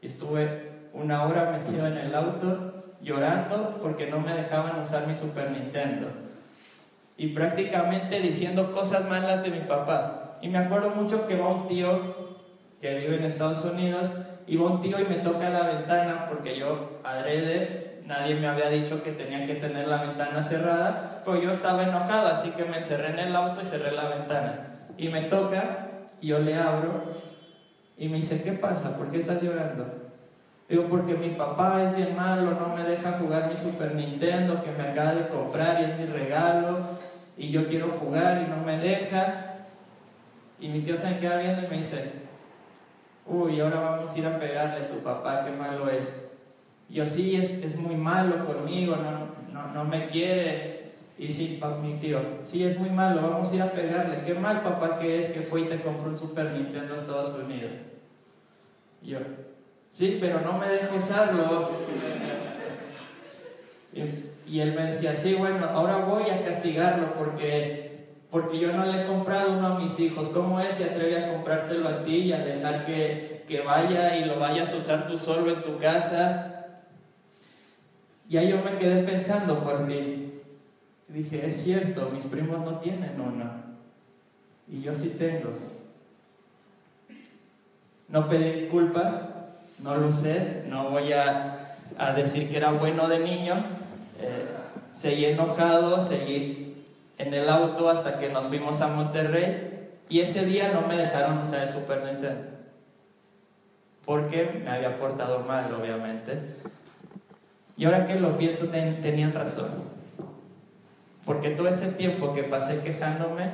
Y 0.00 0.06
estuve 0.06 0.88
una 0.94 1.24
hora 1.24 1.50
metido 1.50 1.86
en 1.86 1.98
el 1.98 2.14
auto 2.14 2.94
llorando 3.02 3.78
porque 3.82 4.06
no 4.06 4.20
me 4.20 4.32
dejaban 4.32 4.80
usar 4.80 5.06
mi 5.06 5.14
Super 5.14 5.50
Nintendo. 5.50 6.08
y 7.18 7.34
prácticamente 7.34 8.20
diciendo 8.20 8.72
cosas 8.72 9.06
malas 9.06 9.42
de 9.42 9.50
mi 9.50 9.60
papá. 9.60 10.21
Y 10.42 10.48
me 10.48 10.58
acuerdo 10.58 10.90
mucho 10.90 11.26
que 11.26 11.38
va 11.38 11.48
un 11.48 11.68
tío 11.68 12.22
que 12.80 12.98
vive 12.98 13.16
en 13.16 13.24
Estados 13.24 13.64
Unidos, 13.64 14.10
y 14.46 14.56
va 14.56 14.72
un 14.72 14.82
tío 14.82 14.98
y 14.98 15.04
me 15.04 15.16
toca 15.16 15.48
la 15.50 15.62
ventana 15.62 16.26
porque 16.28 16.58
yo 16.58 16.98
adrede, 17.04 18.00
nadie 18.06 18.34
me 18.34 18.48
había 18.48 18.68
dicho 18.68 19.04
que 19.04 19.12
tenía 19.12 19.46
que 19.46 19.54
tener 19.54 19.86
la 19.86 20.02
ventana 20.02 20.42
cerrada, 20.42 21.22
pero 21.24 21.40
yo 21.40 21.52
estaba 21.52 21.84
enojado, 21.84 22.28
así 22.28 22.50
que 22.50 22.64
me 22.64 22.78
encerré 22.78 23.10
en 23.10 23.20
el 23.20 23.36
auto 23.36 23.60
y 23.62 23.66
cerré 23.66 23.92
la 23.92 24.08
ventana. 24.08 24.88
Y 24.98 25.08
me 25.08 25.22
toca, 25.22 25.88
y 26.20 26.26
yo 26.26 26.40
le 26.40 26.56
abro, 26.56 27.04
y 27.96 28.08
me 28.08 28.16
dice, 28.16 28.42
¿qué 28.42 28.52
pasa? 28.52 28.96
¿Por 28.96 29.10
qué 29.10 29.20
estás 29.20 29.40
llorando? 29.40 29.86
Digo, 30.68 30.84
porque 30.90 31.14
mi 31.14 31.28
papá 31.30 31.82
es 31.84 31.94
bien 31.94 32.16
malo, 32.16 32.58
no 32.58 32.74
me 32.74 32.82
deja 32.82 33.12
jugar 33.12 33.48
mi 33.48 33.56
Super 33.56 33.94
Nintendo 33.94 34.62
que 34.64 34.72
me 34.72 34.88
acaba 34.88 35.14
de 35.14 35.28
comprar 35.28 35.80
y 35.80 35.84
es 35.84 35.98
mi 35.98 36.06
regalo, 36.06 36.78
y 37.36 37.52
yo 37.52 37.68
quiero 37.68 37.88
jugar 37.90 38.42
y 38.44 38.50
no 38.50 38.56
me 38.64 38.78
deja. 38.78 39.51
Y 40.62 40.68
mi 40.68 40.80
tío 40.82 40.96
se 40.96 41.10
me 41.10 41.18
queda 41.18 41.38
viendo 41.38 41.66
y 41.66 41.66
me 41.66 41.78
dice, 41.78 42.12
uy, 43.26 43.58
ahora 43.58 43.80
vamos 43.80 44.12
a 44.12 44.18
ir 44.18 44.24
a 44.24 44.38
pegarle 44.38 44.84
a 44.84 44.88
tu 44.88 45.00
papá, 45.00 45.44
qué 45.44 45.50
malo 45.50 45.90
es. 45.90 46.06
Yo 46.88 47.04
sí, 47.04 47.34
es, 47.34 47.50
es 47.64 47.76
muy 47.76 47.96
malo 47.96 48.46
conmigo, 48.46 48.94
no, 48.94 49.52
no, 49.52 49.74
no 49.74 49.84
me 49.84 50.06
quiere. 50.06 50.92
Y 51.18 51.32
sí, 51.32 51.60
mi 51.82 51.94
tío, 51.94 52.20
sí, 52.44 52.62
es 52.62 52.78
muy 52.78 52.90
malo, 52.90 53.28
vamos 53.28 53.50
a 53.50 53.54
ir 53.56 53.62
a 53.62 53.72
pegarle. 53.72 54.22
Qué 54.24 54.34
mal 54.34 54.62
papá 54.62 55.00
que 55.00 55.24
es 55.24 55.32
que 55.32 55.40
fue 55.40 55.62
y 55.62 55.64
te 55.64 55.80
compró 55.80 56.10
un 56.10 56.16
Super 56.16 56.52
Nintendo 56.52 56.94
a 56.94 56.98
Estados 56.98 57.42
Unidos. 57.42 57.72
yo, 59.02 59.18
sí, 59.90 60.18
pero 60.20 60.42
no 60.42 60.58
me 60.58 60.68
dejo 60.68 60.96
usarlo. 60.96 61.70
Y, 63.94 64.00
y 64.50 64.60
él 64.60 64.72
me 64.72 64.86
decía, 64.86 65.14
sí, 65.14 65.34
bueno, 65.34 65.66
ahora 65.66 65.96
voy 65.96 66.22
a 66.30 66.42
castigarlo 66.46 67.12
porque 67.12 67.81
porque 68.32 68.58
yo 68.58 68.72
no 68.72 68.86
le 68.86 69.02
he 69.02 69.06
comprado 69.06 69.58
uno 69.58 69.66
a 69.66 69.78
mis 69.78 70.00
hijos. 70.00 70.30
¿Cómo 70.30 70.58
él 70.58 70.68
se 70.74 70.84
atreve 70.84 71.22
a 71.22 71.34
comprártelo 71.34 71.86
a 71.86 72.02
ti 72.02 72.16
y 72.16 72.32
a 72.32 72.38
dejar 72.38 72.86
que, 72.86 73.44
que 73.46 73.60
vaya 73.60 74.16
y 74.16 74.24
lo 74.24 74.40
vayas 74.40 74.72
a 74.72 74.78
usar 74.78 75.06
tú 75.06 75.18
solo 75.18 75.52
en 75.52 75.62
tu 75.62 75.76
casa? 75.76 76.78
Y 78.30 78.38
ahí 78.38 78.48
yo 78.48 78.56
me 78.62 78.78
quedé 78.78 79.02
pensando 79.02 79.62
por 79.62 79.86
fin. 79.86 80.40
dije, 81.08 81.46
es 81.46 81.62
cierto, 81.62 82.08
mis 82.10 82.24
primos 82.24 82.60
no 82.60 82.78
tienen 82.78 83.20
uno. 83.20 83.52
Y 84.66 84.80
yo 84.80 84.94
sí 84.94 85.14
tengo. 85.18 85.50
No 88.08 88.30
pedí 88.30 88.60
disculpas, 88.60 89.14
no 89.78 89.94
lo 89.94 90.10
sé, 90.10 90.62
no 90.68 90.88
voy 90.88 91.12
a, 91.12 91.76
a 91.98 92.12
decir 92.14 92.48
que 92.48 92.56
era 92.56 92.72
bueno 92.72 93.08
de 93.08 93.18
niño. 93.18 93.62
Eh, 94.22 94.46
seguí 94.94 95.26
enojado, 95.26 96.08
seguí 96.08 96.71
en 97.22 97.32
el 97.32 97.48
auto 97.48 97.88
hasta 97.88 98.18
que 98.18 98.30
nos 98.30 98.46
fuimos 98.46 98.80
a 98.80 98.88
Monterrey 98.88 99.90
y 100.08 100.20
ese 100.20 100.44
día 100.44 100.72
no 100.74 100.88
me 100.88 100.96
dejaron 100.96 101.38
usar 101.38 101.68
el 101.68 101.72
Super 101.72 102.02
Nintendo. 102.04 102.50
Porque 104.04 104.60
me 104.64 104.68
había 104.68 104.98
portado 104.98 105.40
mal, 105.40 105.72
obviamente. 105.72 106.56
Y 107.76 107.84
ahora 107.84 108.06
que 108.06 108.16
lo 108.16 108.36
pienso, 108.36 108.66
tenían 108.66 109.32
razón. 109.32 109.70
Porque 111.24 111.50
todo 111.50 111.68
ese 111.68 111.92
tiempo 111.92 112.34
que 112.34 112.42
pasé 112.42 112.80
quejándome, 112.80 113.52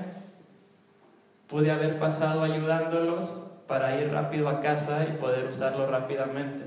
pude 1.47 1.71
haber 1.71 1.99
pasado 1.99 2.43
ayudándolos 2.43 3.27
para 3.67 4.01
ir 4.01 4.11
rápido 4.11 4.49
a 4.49 4.63
casa 4.63 5.07
y 5.07 5.19
poder 5.19 5.45
usarlo 5.45 5.87
rápidamente. 5.87 6.65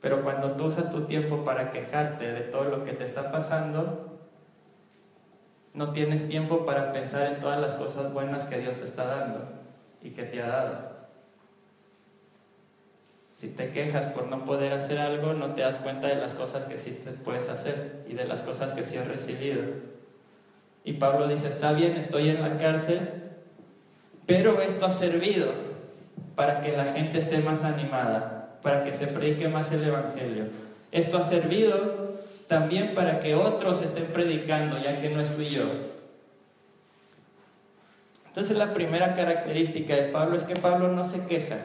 Pero 0.00 0.22
cuando 0.22 0.52
tú 0.52 0.66
usas 0.66 0.92
tu 0.92 1.02
tiempo 1.06 1.44
para 1.44 1.72
quejarte 1.72 2.32
de 2.32 2.42
todo 2.42 2.64
lo 2.64 2.84
que 2.84 2.92
te 2.92 3.04
está 3.04 3.32
pasando, 3.32 4.13
no 5.74 5.90
tienes 5.90 6.28
tiempo 6.28 6.64
para 6.64 6.92
pensar 6.92 7.26
en 7.26 7.40
todas 7.40 7.60
las 7.60 7.72
cosas 7.72 8.12
buenas 8.12 8.44
que 8.44 8.58
Dios 8.58 8.76
te 8.76 8.84
está 8.84 9.04
dando 9.04 9.40
y 10.00 10.10
que 10.10 10.22
te 10.22 10.40
ha 10.40 10.46
dado. 10.46 10.94
Si 13.32 13.48
te 13.48 13.70
quejas 13.70 14.06
por 14.12 14.28
no 14.28 14.44
poder 14.44 14.72
hacer 14.72 14.98
algo, 14.98 15.34
no 15.34 15.54
te 15.54 15.62
das 15.62 15.78
cuenta 15.78 16.06
de 16.06 16.14
las 16.14 16.32
cosas 16.34 16.66
que 16.66 16.78
sí 16.78 16.96
puedes 17.24 17.48
hacer 17.48 18.04
y 18.08 18.14
de 18.14 18.24
las 18.24 18.40
cosas 18.42 18.72
que 18.72 18.84
sí 18.84 18.96
has 18.96 19.08
recibido. 19.08 19.62
Y 20.84 20.94
Pablo 20.94 21.26
dice, 21.26 21.48
está 21.48 21.72
bien, 21.72 21.96
estoy 21.96 22.28
en 22.28 22.42
la 22.42 22.56
cárcel, 22.56 23.00
pero 24.26 24.62
esto 24.62 24.86
ha 24.86 24.92
servido 24.92 25.50
para 26.36 26.62
que 26.62 26.76
la 26.76 26.84
gente 26.92 27.18
esté 27.18 27.38
más 27.38 27.64
animada, 27.64 28.58
para 28.62 28.84
que 28.84 28.92
se 28.92 29.08
predique 29.08 29.48
más 29.48 29.72
el 29.72 29.82
Evangelio. 29.82 30.44
Esto 30.92 31.18
ha 31.18 31.24
servido 31.24 32.20
también 32.54 32.94
para 32.94 33.18
que 33.18 33.34
otros 33.34 33.82
estén 33.82 34.06
predicando, 34.12 34.78
ya 34.78 35.00
que 35.00 35.10
no 35.10 35.20
estoy 35.20 35.50
yo. 35.50 35.64
Entonces 38.28 38.56
la 38.56 38.72
primera 38.72 39.16
característica 39.16 39.96
de 39.96 40.02
Pablo 40.02 40.36
es 40.36 40.44
que 40.44 40.54
Pablo 40.54 40.86
no 40.86 41.04
se 41.04 41.26
queja. 41.26 41.56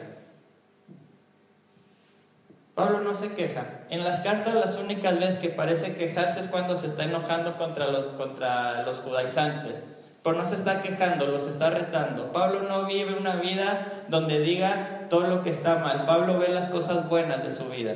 Pablo 2.74 3.02
no 3.02 3.14
se 3.14 3.34
queja. 3.34 3.66
En 3.88 4.02
las 4.02 4.18
cartas 4.22 4.52
las 4.52 4.78
únicas 4.78 5.20
veces 5.20 5.38
que 5.38 5.50
parece 5.50 5.94
quejarse 5.94 6.40
es 6.40 6.46
cuando 6.48 6.76
se 6.76 6.88
está 6.88 7.04
enojando 7.04 7.56
contra 7.56 7.86
los, 7.86 8.06
contra 8.16 8.82
los 8.82 8.96
judaizantes. 8.96 9.80
Pero 10.24 10.42
no 10.42 10.48
se 10.48 10.56
está 10.56 10.82
quejando, 10.82 11.26
los 11.26 11.46
está 11.46 11.70
retando. 11.70 12.32
Pablo 12.32 12.62
no 12.62 12.86
vive 12.86 13.14
una 13.14 13.36
vida 13.36 14.02
donde 14.08 14.40
diga 14.40 15.06
todo 15.08 15.28
lo 15.28 15.42
que 15.44 15.50
está 15.50 15.76
mal. 15.76 16.04
Pablo 16.04 16.40
ve 16.40 16.48
las 16.48 16.68
cosas 16.68 17.08
buenas 17.08 17.44
de 17.44 17.52
su 17.52 17.66
vida. 17.66 17.94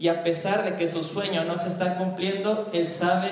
Y 0.00 0.08
a 0.08 0.24
pesar 0.24 0.64
de 0.64 0.76
que 0.76 0.88
su 0.88 1.04
sueño 1.04 1.44
no 1.44 1.58
se 1.58 1.68
está 1.68 1.98
cumpliendo, 1.98 2.70
él 2.72 2.88
sabe 2.88 3.28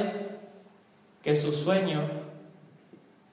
que 1.23 1.35
su 1.35 1.51
sueño 1.51 2.03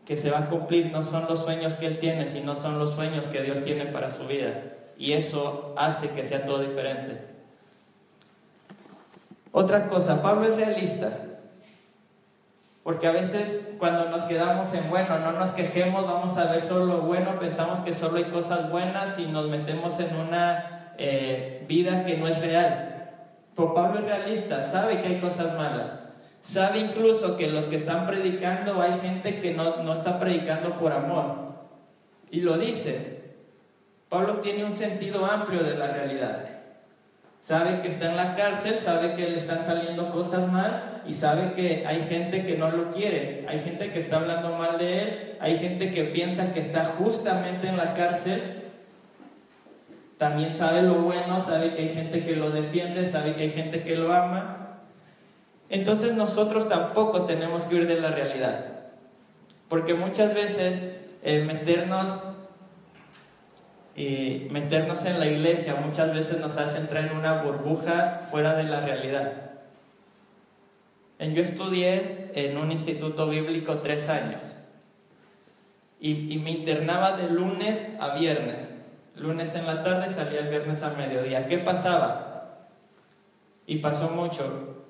que 0.06 0.16
se 0.16 0.32
va 0.32 0.40
a 0.40 0.48
cumplir 0.48 0.90
no 0.90 1.04
son 1.04 1.26
los 1.28 1.44
sueños 1.44 1.74
que 1.74 1.88
él 1.88 2.00
tiene, 2.00 2.30
sino 2.30 2.56
son 2.56 2.80
los 2.80 2.96
sueños 2.96 3.26
que 3.26 3.42
Dios 3.42 3.66
tiene 3.66 3.88
para 3.88 4.10
su 4.10 4.26
vida. 4.26 4.54
Y 4.98 5.12
eso 5.12 5.76
hace 5.78 6.12
que 6.12 6.26
sea 6.26 6.46
todo 6.46 6.60
diferente. 6.60 7.26
Otra 9.52 9.90
cosa, 9.90 10.22
Pablo 10.22 10.48
es 10.48 10.56
realista. 10.56 11.12
Porque 12.84 13.08
a 13.08 13.12
veces 13.12 13.68
cuando 13.80 14.10
nos 14.12 14.22
quedamos 14.24 14.74
en 14.74 14.90
bueno, 14.90 15.20
no 15.20 15.34
nos 15.34 15.52
quejemos, 15.52 16.08
vamos 16.08 16.38
a 16.38 16.54
ver 16.54 16.62
solo 16.62 16.86
lo 16.86 17.02
bueno, 17.02 17.38
pensamos 17.38 17.80
que 17.82 17.94
solo 17.94 18.16
hay 18.16 18.26
cosas 18.26 18.72
buenas 18.72 19.20
y 19.20 19.26
nos 19.26 19.50
metemos 19.50 20.00
en 20.00 20.16
una 20.16 20.94
eh, 20.98 21.66
vida 21.68 22.06
que 22.06 22.16
no 22.16 22.30
es 22.30 22.40
real. 22.40 22.94
Pablo 23.56 24.00
es 24.00 24.06
realista, 24.06 24.70
sabe 24.70 25.02
que 25.02 25.08
hay 25.08 25.20
cosas 25.20 25.58
malas. 25.58 25.88
Sabe 26.42 26.80
incluso 26.80 27.38
que 27.38 27.48
los 27.48 27.66
que 27.66 27.78
están 27.78 28.06
predicando 28.06 28.82
hay 28.82 29.00
gente 29.00 29.40
que 29.40 29.54
no, 29.54 29.78
no 29.78 29.94
está 29.94 30.20
predicando 30.20 30.78
por 30.78 30.92
amor. 30.92 31.56
Y 32.30 32.42
lo 32.42 32.58
dice. 32.58 33.16
Pablo 34.10 34.36
tiene 34.36 34.64
un 34.64 34.76
sentido 34.76 35.26
amplio 35.26 35.64
de 35.64 35.76
la 35.76 35.88
realidad. 35.88 36.46
Sabe 37.42 37.82
que 37.82 37.90
está 37.90 38.10
en 38.10 38.18
la 38.18 38.36
cárcel, 38.36 38.80
sabe 38.84 39.16
que 39.16 39.30
le 39.30 39.38
están 39.38 39.66
saliendo 39.66 40.12
cosas 40.12 40.52
mal 40.52 41.04
y 41.08 41.14
sabe 41.14 41.54
que 41.54 41.86
hay 41.86 42.04
gente 42.10 42.46
que 42.46 42.58
no 42.58 42.72
lo 42.72 42.92
quiere, 42.92 43.46
hay 43.48 43.60
gente 43.60 43.92
que 43.92 44.00
está 44.00 44.18
hablando 44.18 44.58
mal 44.58 44.80
de 44.80 45.00
él, 45.00 45.38
hay 45.40 45.60
gente 45.60 45.92
que 45.92 46.06
piensa 46.06 46.54
que 46.54 46.62
está 46.62 46.86
justamente 46.86 47.68
en 47.68 47.78
la 47.78 47.94
cárcel 47.94 48.65
también 50.18 50.56
sabe 50.56 50.82
lo 50.82 50.96
bueno, 50.96 51.42
sabe 51.42 51.76
que 51.76 51.84
hay 51.84 51.90
gente 51.90 52.26
que 52.26 52.36
lo 52.36 52.50
defiende, 52.50 53.10
sabe 53.10 53.36
que 53.36 53.44
hay 53.44 53.52
gente 53.52 53.84
que 53.84 53.96
lo 53.98 54.14
ama. 54.14 54.80
Entonces 55.70 56.14
nosotros 56.14 56.70
tampoco 56.70 57.26
tenemos 57.26 57.64
que 57.64 57.76
huir 57.76 57.88
de 57.88 58.00
la 58.00 58.12
realidad. 58.12 58.66
Porque 59.68 59.94
muchas 59.94 60.34
veces 60.34 60.80
eh, 61.22 61.44
meternos, 61.46 62.20
y 63.96 64.48
meternos 64.52 65.04
en 65.06 65.20
la 65.20 65.28
iglesia 65.28 65.76
muchas 65.86 66.14
veces 66.14 66.40
nos 66.40 66.58
hace 66.58 66.80
entrar 66.80 67.06
en 67.06 67.18
una 67.18 67.42
burbuja 67.44 68.22
fuera 68.30 68.56
de 68.56 68.64
la 68.64 68.82
realidad. 68.82 69.34
Yo 71.20 71.42
estudié 71.42 72.32
en 72.36 72.58
un 72.58 72.72
instituto 72.72 73.28
bíblico 73.28 73.80
tres 73.80 74.08
años 74.10 74.42
y 76.00 76.38
me 76.38 76.52
internaba 76.52 77.18
de 77.18 77.30
lunes 77.30 77.82
a 78.00 78.16
viernes 78.16 78.75
lunes 79.16 79.56
en 79.56 79.66
la 79.66 79.84
tarde, 79.84 80.14
salía 80.14 80.42
el 80.42 80.50
viernes 80.50 80.84
a 80.84 80.90
mediodía. 80.92 81.48
¿Qué 81.48 81.58
pasaba? 81.60 82.68
Y 83.66 83.78
pasó 83.78 84.10
mucho. 84.10 84.84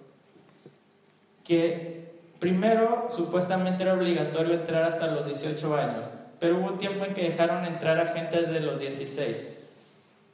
Que 1.44 2.14
primero 2.40 3.10
supuestamente 3.16 3.84
era 3.84 3.94
obligatorio 3.94 4.56
entrar 4.56 4.84
hasta 4.84 5.08
los 5.08 5.26
18 5.26 5.76
años, 5.76 6.06
pero 6.40 6.58
hubo 6.58 6.68
un 6.68 6.78
tiempo 6.78 7.06
en 7.06 7.14
que 7.14 7.30
dejaron 7.30 7.66
entrar 7.66 8.00
a 8.00 8.08
gente 8.08 8.42
de 8.42 8.60
los 8.60 8.80
16. 8.80 9.46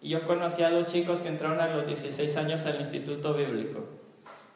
Y 0.01 0.09
yo 0.09 0.25
conocí 0.25 0.63
a 0.63 0.71
dos 0.71 0.91
chicos 0.91 1.19
que 1.19 1.27
entraron 1.27 1.59
a 1.59 1.67
los 1.67 1.85
16 1.85 2.35
años 2.37 2.65
al 2.65 2.79
Instituto 2.79 3.33
Bíblico 3.33 3.85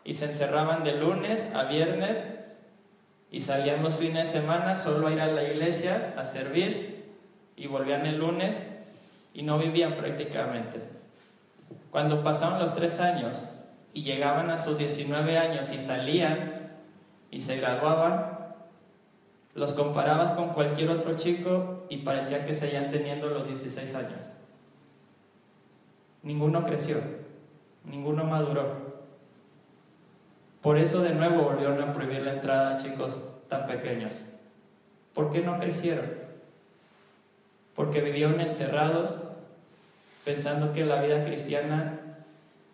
y 0.03 0.13
se 0.13 0.25
encerraban 0.25 0.83
de 0.83 0.93
lunes 0.93 1.49
a 1.53 1.63
viernes 1.63 2.17
y 3.31 3.41
salían 3.41 3.83
los 3.83 3.95
fines 3.95 4.25
de 4.25 4.39
semana 4.39 4.77
solo 4.77 5.07
a 5.07 5.11
ir 5.11 5.19
a 5.19 5.27
la 5.27 5.43
iglesia 5.43 6.13
a 6.17 6.25
servir 6.25 7.05
y 7.55 7.67
volvían 7.67 8.05
el 8.05 8.19
lunes 8.19 8.55
y 9.35 9.43
no 9.43 9.59
vivían 9.59 9.95
prácticamente. 9.95 10.81
Cuando 11.91 12.23
pasaron 12.23 12.59
los 12.59 12.73
tres 12.73 12.99
años 12.99 13.33
y 13.93 14.03
llegaban 14.03 14.49
a 14.49 14.63
sus 14.63 14.77
19 14.77 15.37
años 15.37 15.71
y 15.73 15.79
salían 15.79 16.71
y 17.29 17.41
se 17.41 17.57
graduaban, 17.57 18.33
los 19.53 19.73
comparabas 19.73 20.31
con 20.33 20.49
cualquier 20.49 20.89
otro 20.89 21.15
chico 21.15 21.85
y 21.89 21.97
parecía 21.97 22.45
que 22.45 22.55
seguían 22.55 22.91
teniendo 22.91 23.27
los 23.27 23.47
16 23.47 23.93
años. 23.95 24.19
Ninguno 26.23 26.65
creció, 26.65 26.97
ninguno 27.83 28.23
maduró. 28.23 28.95
Por 30.61 30.77
eso 30.77 31.01
de 31.01 31.13
nuevo 31.13 31.43
volvieron 31.43 31.81
a 31.81 31.93
prohibir 31.93 32.21
la 32.21 32.33
entrada 32.33 32.75
a 32.75 32.77
chicos 32.81 33.21
tan 33.49 33.67
pequeños. 33.67 34.13
¿Por 35.13 35.31
qué 35.31 35.41
no 35.41 35.59
crecieron? 35.59 36.25
Porque 37.75 38.01
vivieron 38.01 38.39
encerrados 38.41 39.15
pensando 40.25 40.73
que 40.73 40.83
la 40.83 41.01
vida 41.01 41.23
cristiana 41.23 41.99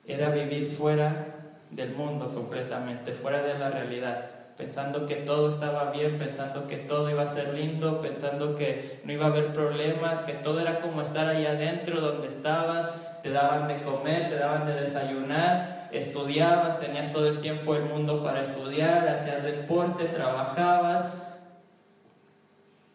era 0.08 0.30
vivir 0.30 0.72
fuera 0.72 1.28
del 1.70 1.94
mundo 1.94 2.34
completamente, 2.34 3.12
fuera 3.12 3.44
de 3.44 3.60
la 3.60 3.70
realidad, 3.70 4.30
pensando 4.58 5.06
que 5.06 5.18
todo 5.18 5.50
estaba 5.50 5.92
bien, 5.92 6.18
pensando 6.18 6.68
que 6.68 6.78
todo 6.78 7.10
iba 7.10 7.24
a 7.24 7.28
ser 7.28 7.54
lindo, 7.54 8.02
pensando 8.02 8.56
que 8.56 9.02
no 9.04 9.12
iba 9.12 9.26
a 9.26 9.30
haber 9.30 9.54
problemas, 9.54 10.22
que 10.22 10.34
todo 10.34 10.62
era 10.62 10.80
como 10.80 11.02
estar 11.02 11.28
ahí 11.28 11.46
adentro 11.46 12.00
donde 12.00 12.28
estabas, 12.28 12.90
te 13.22 13.30
daban 13.30 13.68
de 13.68 13.84
comer, 13.84 14.30
te 14.30 14.38
daban 14.38 14.66
de 14.66 14.82
desayunar, 14.82 15.90
estudiabas, 15.92 16.80
tenías 16.80 17.12
todo 17.12 17.28
el 17.28 17.40
tiempo 17.42 17.74
del 17.74 17.84
mundo 17.84 18.24
para 18.24 18.42
estudiar, 18.42 19.08
hacías 19.10 19.44
deporte, 19.44 20.06
trabajabas. 20.06 21.06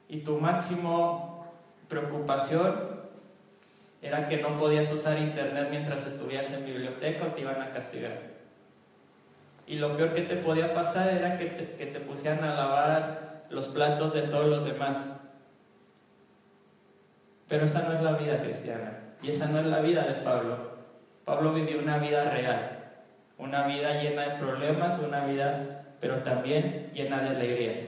Y 0.09 0.19
tu 0.19 0.39
máximo 0.39 1.47
preocupación 1.89 2.96
era 4.07 4.29
que 4.29 4.39
no 4.39 4.57
podías 4.57 4.91
usar 4.93 5.19
internet 5.19 5.69
mientras 5.71 6.07
estuvieras 6.07 6.51
en 6.53 6.65
biblioteca 6.65 7.27
o 7.27 7.29
te 7.29 7.41
iban 7.41 7.61
a 7.61 7.73
castigar. 7.73 8.37
Y 9.67 9.77
lo 9.77 9.97
peor 9.97 10.15
que 10.15 10.23
te 10.23 10.37
podía 10.37 10.75
pasar 10.75 11.09
era 11.09 11.39
que 11.39 11.47
te, 11.47 11.73
que 11.73 11.87
te 11.87 12.01
pusieran 12.01 12.45
a 12.45 12.55
lavar 12.55 13.45
los 13.51 13.67
platos 13.67 14.15
de 14.15 14.23
todos 14.23 14.47
los 14.47 14.65
demás. 14.65 14.99
Pero 17.49 17.67
esa 17.67 17.83
no 17.83 17.93
es 17.93 18.03
la 18.03 18.13
vida 18.13 18.41
cristiana. 18.43 18.99
Y 19.23 19.31
esa 19.31 19.47
no 19.47 19.59
es 19.59 19.67
la 19.67 19.81
vida 19.81 20.05
de 20.05 20.15
Pablo. 20.23 20.77
Pablo 21.25 21.53
vivió 21.53 21.79
una 21.79 21.99
vida 21.99 22.31
real. 22.31 22.77
Una 23.39 23.67
vida 23.67 24.03
llena 24.03 24.23
de 24.23 24.39
problemas, 24.39 24.99
una 25.01 25.27
vida, 25.27 25.85
pero 26.01 26.19
también 26.19 26.91
llena 26.95 27.21
de 27.23 27.31
alegrías. 27.31 27.79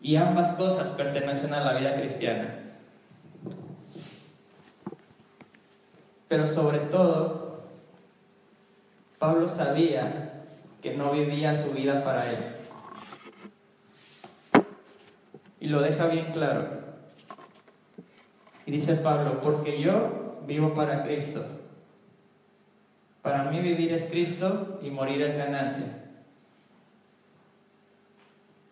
Y 0.00 0.16
ambas 0.16 0.52
cosas 0.52 0.88
pertenecen 0.88 1.52
a 1.52 1.60
la 1.60 1.74
vida 1.74 1.94
cristiana. 1.96 2.59
Pero 6.30 6.46
sobre 6.46 6.78
todo, 6.78 7.64
Pablo 9.18 9.48
sabía 9.48 10.44
que 10.80 10.94
no 10.94 11.10
vivía 11.10 11.60
su 11.60 11.72
vida 11.72 12.04
para 12.04 12.30
él. 12.30 12.38
Y 15.58 15.66
lo 15.66 15.82
deja 15.82 16.06
bien 16.06 16.26
claro. 16.26 16.68
Y 18.64 18.70
dice 18.70 18.94
Pablo, 18.94 19.40
porque 19.40 19.82
yo 19.82 20.44
vivo 20.46 20.72
para 20.72 21.02
Cristo. 21.02 21.44
Para 23.22 23.50
mí 23.50 23.58
vivir 23.58 23.92
es 23.92 24.04
Cristo 24.04 24.78
y 24.84 24.90
morir 24.90 25.22
es 25.22 25.36
ganancia. 25.36 26.04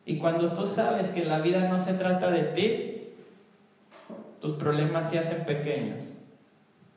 Y 0.07 0.19
cuando 0.19 0.53
tú 0.53 0.69
sabes 0.69 1.09
que 1.09 1.25
la 1.25 1.41
vida 1.41 1.69
no 1.69 1.85
se 1.85 1.95
trata 1.95 2.31
de 2.31 2.43
ti, 2.45 3.15
tus 4.41 4.53
problemas 4.53 5.11
se 5.11 5.19
hacen 5.19 5.45
pequeños. 5.45 6.18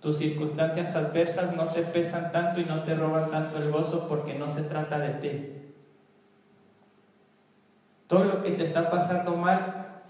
Tus 0.01 0.17
circunstancias 0.17 0.95
adversas 0.95 1.55
no 1.55 1.65
te 1.65 1.83
pesan 1.83 2.31
tanto 2.31 2.59
y 2.59 2.65
no 2.65 2.83
te 2.83 2.95
roban 2.95 3.29
tanto 3.29 3.57
el 3.59 3.71
gozo 3.71 4.07
porque 4.07 4.33
no 4.33 4.49
se 4.49 4.63
trata 4.63 4.97
de 4.97 5.09
ti. 5.09 5.61
Todo 8.07 8.23
lo 8.23 8.43
que 8.43 8.51
te 8.51 8.65
está 8.65 8.89
pasando 8.89 9.35
mal, 9.35 10.01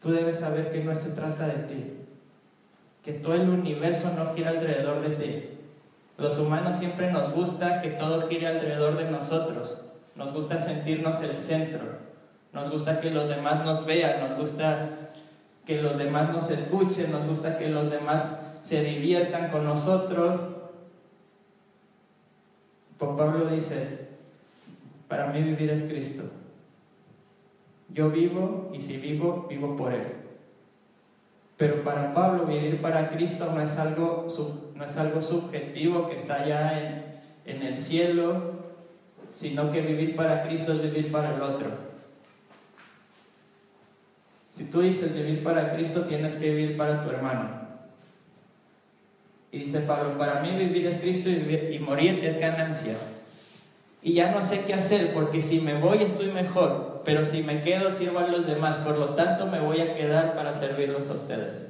tú 0.00 0.10
debes 0.10 0.40
saber 0.40 0.72
que 0.72 0.82
no 0.82 0.94
se 0.96 1.10
trata 1.10 1.46
de 1.46 1.62
ti. 1.64 1.92
Que 3.04 3.12
todo 3.12 3.34
el 3.34 3.50
universo 3.50 4.10
no 4.16 4.34
gira 4.34 4.50
alrededor 4.50 5.02
de 5.02 5.16
ti. 5.16 5.50
Los 6.16 6.38
humanos 6.38 6.78
siempre 6.78 7.12
nos 7.12 7.32
gusta 7.32 7.82
que 7.82 7.90
todo 7.90 8.26
gire 8.26 8.46
alrededor 8.46 8.96
de 8.96 9.10
nosotros. 9.10 9.76
Nos 10.16 10.32
gusta 10.32 10.58
sentirnos 10.58 11.20
el 11.22 11.36
centro. 11.36 11.82
Nos 12.54 12.70
gusta 12.70 13.00
que 13.00 13.10
los 13.10 13.28
demás 13.28 13.64
nos 13.64 13.84
vean. 13.84 14.28
Nos 14.28 14.38
gusta 14.38 15.03
que 15.66 15.82
los 15.82 15.96
demás 15.96 16.30
nos 16.32 16.50
escuchen, 16.50 17.10
nos 17.10 17.26
gusta 17.26 17.58
que 17.58 17.68
los 17.68 17.90
demás 17.90 18.40
se 18.62 18.82
diviertan 18.82 19.50
con 19.50 19.64
nosotros. 19.64 20.40
Pues 22.98 23.10
Pablo 23.16 23.46
dice, 23.46 24.08
para 25.08 25.26
mí 25.28 25.42
vivir 25.42 25.70
es 25.70 25.84
Cristo. 25.84 26.24
Yo 27.88 28.10
vivo 28.10 28.70
y 28.74 28.80
si 28.80 28.96
vivo, 28.96 29.46
vivo 29.48 29.76
por 29.76 29.92
Él. 29.92 30.06
Pero 31.56 31.84
para 31.84 32.12
Pablo 32.12 32.46
vivir 32.46 32.82
para 32.82 33.10
Cristo 33.10 33.52
no 33.54 33.60
es 33.60 33.78
algo, 33.78 34.26
no 34.74 34.84
es 34.84 34.96
algo 34.96 35.22
subjetivo 35.22 36.08
que 36.08 36.16
está 36.16 36.42
allá 36.42 36.80
en, 37.44 37.54
en 37.56 37.62
el 37.62 37.76
cielo, 37.76 38.64
sino 39.32 39.70
que 39.70 39.80
vivir 39.80 40.16
para 40.16 40.42
Cristo 40.42 40.72
es 40.72 40.82
vivir 40.82 41.12
para 41.12 41.36
el 41.36 41.42
otro. 41.42 41.93
Si 44.54 44.66
tú 44.66 44.82
dices 44.82 45.12
vivir 45.12 45.42
para 45.42 45.74
Cristo, 45.74 46.02
tienes 46.02 46.36
que 46.36 46.54
vivir 46.54 46.76
para 46.76 47.02
tu 47.02 47.10
hermano. 47.10 47.50
Y 49.50 49.58
dice 49.58 49.80
Pablo, 49.80 50.16
para 50.16 50.42
mí 50.42 50.56
vivir 50.56 50.86
es 50.86 50.98
Cristo 50.98 51.28
y, 51.28 51.78
morir 51.80 52.24
es 52.24 52.38
ganancia. 52.38 52.94
Y 54.00 54.12
ya 54.12 54.30
no 54.30 54.46
sé 54.46 54.60
qué 54.64 54.74
hacer, 54.74 55.12
porque 55.12 55.42
si 55.42 55.60
me 55.60 55.80
voy 55.80 56.04
estoy 56.04 56.30
mejor, 56.30 57.02
pero 57.04 57.26
si 57.26 57.42
me 57.42 57.62
quedo 57.62 57.90
sirvo 57.90 58.20
a 58.20 58.28
los 58.28 58.46
demás, 58.46 58.76
por 58.76 58.96
lo 58.96 59.16
tanto 59.16 59.48
me 59.48 59.58
voy 59.58 59.80
a 59.80 59.96
quedar 59.96 60.36
para 60.36 60.54
servirlos 60.54 61.10
a 61.10 61.14
ustedes. 61.14 61.64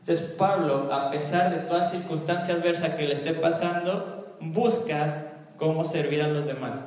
Entonces 0.00 0.26
Pablo, 0.32 0.92
a 0.92 1.12
pesar 1.12 1.54
de 1.54 1.68
toda 1.68 1.88
circunstancia 1.88 2.54
adversa 2.54 2.96
que 2.96 3.06
le 3.06 3.14
esté 3.14 3.32
pasando, 3.34 4.36
busca 4.40 5.34
cómo 5.56 5.84
servir 5.84 6.20
a 6.22 6.28
los 6.28 6.46
demás 6.46 6.80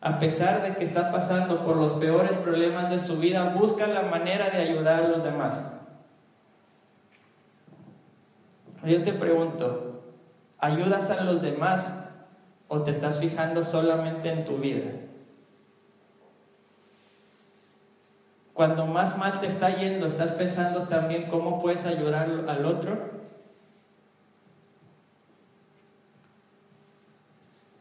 a 0.00 0.18
pesar 0.18 0.62
de 0.62 0.76
que 0.76 0.84
está 0.84 1.10
pasando 1.10 1.64
por 1.64 1.76
los 1.76 1.94
peores 1.94 2.32
problemas 2.32 2.90
de 2.90 3.00
su 3.00 3.18
vida, 3.18 3.54
busca 3.54 3.86
la 3.86 4.02
manera 4.02 4.50
de 4.50 4.58
ayudar 4.58 5.04
a 5.04 5.08
los 5.08 5.24
demás. 5.24 5.54
Yo 8.84 9.02
te 9.02 9.12
pregunto, 9.12 10.02
¿ayudas 10.58 11.10
a 11.10 11.24
los 11.24 11.42
demás 11.42 11.92
o 12.68 12.82
te 12.82 12.90
estás 12.90 13.18
fijando 13.18 13.64
solamente 13.64 14.30
en 14.30 14.44
tu 14.44 14.58
vida? 14.58 14.92
Cuando 18.52 18.86
más 18.86 19.18
mal 19.18 19.40
te 19.40 19.48
está 19.48 19.70
yendo, 19.70 20.06
¿estás 20.06 20.32
pensando 20.32 20.84
también 20.84 21.28
cómo 21.28 21.60
puedes 21.60 21.84
ayudar 21.84 22.44
al 22.48 22.64
otro? 22.64 22.96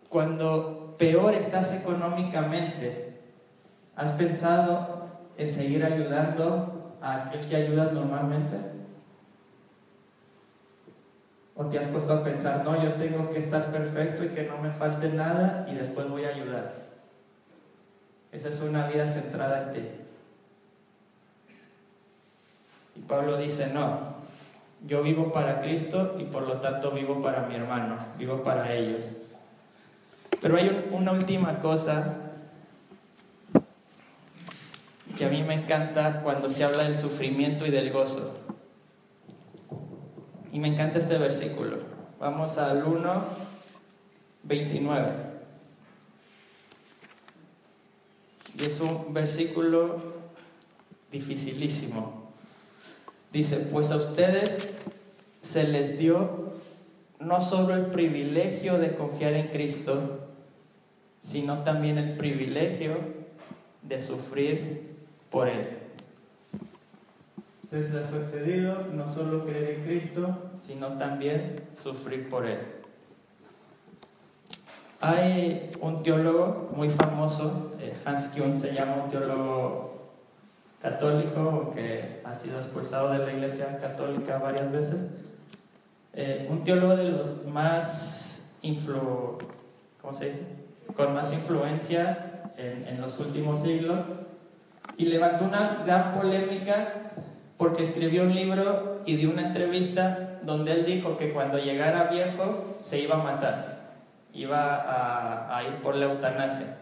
Cuando 0.10 0.85
peor 0.98 1.34
estás 1.34 1.74
económicamente, 1.74 3.20
¿has 3.96 4.12
pensado 4.14 5.10
en 5.38 5.54
seguir 5.54 5.84
ayudando 5.84 6.98
a 7.02 7.24
aquel 7.24 7.46
que 7.48 7.56
ayudas 7.56 7.94
normalmente? 7.94 8.58
¿O 11.56 11.66
te 11.66 11.80
has 11.80 11.88
puesto 11.88 12.14
a 12.14 12.24
pensar, 12.24 12.66
no, 12.66 12.84
yo 12.84 12.94
tengo 12.94 13.30
que 13.30 13.40
estar 13.40 13.72
perfecto 13.72 14.24
y 14.24 14.30
que 14.30 14.44
no 14.44 14.58
me 14.58 14.72
falte 14.72 15.10
nada 15.10 15.66
y 15.70 15.76
después 15.76 16.10
voy 16.10 16.26
a 16.26 16.30
ayudar? 16.30 16.86
Esa 18.32 18.50
es 18.50 18.62
una 18.62 18.88
vida 18.88 19.08
centrada 19.08 19.64
en 19.64 19.74
ti. 19.74 19.90
Y 22.98 23.00
Pablo 23.02 23.38
dice, 23.38 23.68
no, 23.74 24.16
yo 24.86 25.02
vivo 25.02 25.32
para 25.32 25.62
Cristo 25.62 26.16
y 26.20 26.26
por 26.26 26.44
lo 26.44 26.60
tanto 26.60 26.92
vivo 26.92 27.22
para 27.22 27.44
mi 27.44 27.56
hermano, 27.56 27.98
vivo 28.18 28.44
para 28.44 28.74
ellos. 28.74 29.06
Pero 30.46 30.58
hay 30.58 30.86
una 30.92 31.12
última 31.12 31.60
cosa 31.60 32.18
que 35.18 35.26
a 35.26 35.30
mí 35.30 35.42
me 35.42 35.56
encanta 35.56 36.22
cuando 36.22 36.52
se 36.52 36.64
habla 36.64 36.84
del 36.84 37.00
sufrimiento 37.00 37.66
y 37.66 37.72
del 37.72 37.92
gozo. 37.92 38.32
Y 40.54 40.60
me 40.60 40.68
encanta 40.68 41.00
este 41.00 41.18
versículo. 41.18 41.78
Vamos 42.20 42.60
al 42.60 42.84
1, 42.84 43.24
29. 44.44 45.14
Y 48.60 48.66
es 48.66 48.80
un 48.80 49.16
versículo 49.16 50.14
dificilísimo. 51.12 52.30
Dice, 53.34 53.58
pues 53.72 53.90
a 53.90 53.96
ustedes 53.96 54.60
se 55.42 55.68
les 55.68 55.98
dio 55.98 56.54
no 57.20 57.42
solo 57.42 57.74
el 57.74 57.88
privilegio 57.88 58.78
de 58.78 58.96
confiar 58.96 59.34
en 59.34 59.48
Cristo, 59.48 60.25
sino 61.26 61.64
también 61.64 61.98
el 61.98 62.18
privilegio 62.18 62.98
de 63.82 64.02
sufrir 64.02 64.96
por 65.32 65.48
Él. 65.48 65.68
Les 67.72 67.94
ha 67.96 68.08
sucedido 68.08 68.88
no 68.94 69.08
solo 69.08 69.44
creer 69.44 69.80
en 69.80 69.84
Cristo, 69.84 70.52
sino 70.56 70.98
también 71.00 71.56
sufrir 71.76 72.30
por 72.30 72.46
Él. 72.46 72.60
Hay 75.02 75.72
un 75.82 76.04
teólogo 76.04 76.72
muy 76.76 76.90
famoso, 76.90 77.74
eh, 77.80 77.94
Hans 78.06 78.28
Kuhn 78.28 78.60
se 78.60 78.72
llama, 78.72 79.04
un 79.06 79.10
teólogo 79.10 80.12
católico 80.80 81.72
que 81.76 82.22
ha 82.24 82.36
sido 82.36 82.60
expulsado 82.60 83.12
de 83.12 83.20
la 83.20 83.34
iglesia 83.34 83.80
católica 83.80 84.38
varias 84.38 84.72
veces. 84.72 85.02
Eh, 86.14 86.48
un 86.50 86.64
teólogo 86.64 86.96
de 86.96 87.10
los 87.10 87.46
más 87.48 88.42
influ, 88.62 89.38
¿cómo 90.02 90.14
se 90.18 90.26
dice? 90.26 90.65
Con 90.96 91.14
más 91.14 91.32
influencia 91.34 92.52
en, 92.58 92.88
en 92.88 93.02
los 93.02 93.20
últimos 93.20 93.62
siglos 93.62 94.02
y 94.98 95.06
levantó 95.06 95.46
una 95.46 95.84
gran 95.86 96.14
polémica 96.14 97.12
porque 97.58 97.84
escribió 97.84 98.24
un 98.24 98.36
libro 98.36 99.02
y 99.06 99.16
dio 99.16 99.32
una 99.32 99.48
entrevista 99.48 100.40
donde 100.44 100.74
él 100.74 100.86
dijo 100.86 101.18
que 101.18 101.32
cuando 101.32 101.58
llegara 101.58 102.06
viejo 102.06 102.78
se 102.82 103.00
iba 103.00 103.16
a 103.16 103.24
matar, 103.24 103.94
iba 104.34 104.76
a, 104.76 105.58
a 105.58 105.64
ir 105.64 105.76
por 105.76 105.96
la 105.96 106.06
eutanasia. 106.06 106.78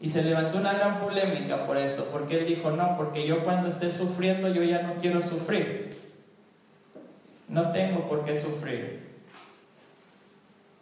Y 0.00 0.08
se 0.08 0.22
levantó 0.22 0.58
una 0.58 0.72
gran 0.72 0.98
polémica 0.98 1.66
por 1.66 1.76
esto, 1.76 2.06
porque 2.10 2.38
él 2.38 2.46
dijo, 2.46 2.70
no, 2.70 2.96
porque 2.96 3.26
yo 3.26 3.44
cuando 3.44 3.68
esté 3.68 3.92
sufriendo 3.92 4.48
yo 4.48 4.62
ya 4.62 4.82
no 4.82 4.94
quiero 4.94 5.20
sufrir. 5.20 5.90
No 7.48 7.70
tengo 7.72 8.08
por 8.08 8.24
qué 8.24 8.40
sufrir. 8.40 9.09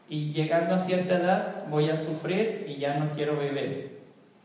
Y 0.08 0.32
llegando 0.32 0.74
a 0.74 0.78
cierta 0.78 1.16
edad 1.16 1.64
voy 1.68 1.90
a 1.90 1.98
sufrir 1.98 2.64
y 2.66 2.78
ya 2.78 2.98
no 2.98 3.10
quiero 3.12 3.38
vivir. 3.38 3.98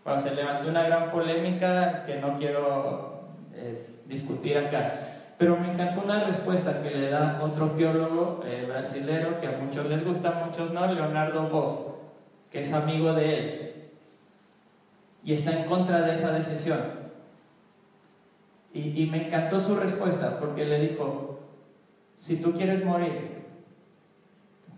Cuando 0.03 0.21
se 0.21 0.35
levantó 0.35 0.69
una 0.69 0.83
gran 0.83 1.09
polémica 1.09 2.05
que 2.05 2.17
no 2.17 2.37
quiero 2.37 3.29
eh, 3.53 3.87
discutir 4.05 4.57
acá. 4.57 4.93
Pero 5.37 5.57
me 5.57 5.71
encantó 5.71 6.01
una 6.01 6.25
respuesta 6.25 6.81
que 6.83 6.91
le 6.91 7.09
da 7.09 7.39
otro 7.41 7.71
teólogo 7.71 8.43
eh, 8.45 8.65
brasilero 8.67 9.39
que 9.39 9.47
a 9.47 9.51
muchos 9.51 9.85
les 9.85 10.03
gusta, 10.03 10.29
a 10.29 10.45
muchos 10.45 10.71
no, 10.71 10.85
Leonardo 10.85 11.49
Boff, 11.49 11.95
que 12.51 12.61
es 12.61 12.73
amigo 12.73 13.13
de 13.13 13.37
él. 13.37 13.73
Y 15.23 15.33
está 15.33 15.57
en 15.57 15.63
contra 15.63 16.01
de 16.01 16.13
esa 16.13 16.33
decisión. 16.33 16.81
Y, 18.73 19.01
y 19.01 19.07
me 19.07 19.27
encantó 19.27 19.61
su 19.61 19.75
respuesta 19.75 20.39
porque 20.39 20.65
le 20.65 20.79
dijo, 20.79 21.39
si 22.17 22.41
tú 22.41 22.53
quieres 22.53 22.83
morir 22.83 23.42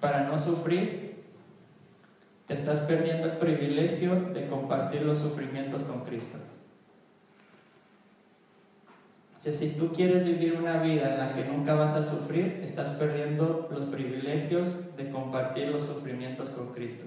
para 0.05 0.25
no 0.25 0.37
sufrir, 0.37 1.15
te 2.45 2.53
estás 2.53 2.81
perdiendo 2.81 3.25
el 3.25 3.37
privilegio 3.37 4.13
de 4.15 4.47
compartir 4.47 5.01
los 5.01 5.17
sufrimientos 5.17 5.81
con 5.81 6.01
Cristo. 6.01 6.37
O 9.39 9.49
si 9.51 9.69
tú 9.71 9.91
quieres 9.91 10.23
vivir 10.23 10.57
una 10.59 10.81
vida 10.81 11.13
en 11.13 11.19
la 11.19 11.33
que 11.33 11.45
nunca 11.45 11.73
vas 11.73 11.93
a 11.93 12.03
sufrir, 12.03 12.61
estás 12.63 12.91
perdiendo 12.97 13.67
los 13.71 13.85
privilegios 13.85 14.95
de 14.95 15.09
compartir 15.09 15.69
los 15.69 15.85
sufrimientos 15.85 16.49
con 16.49 16.73
Cristo. 16.73 17.05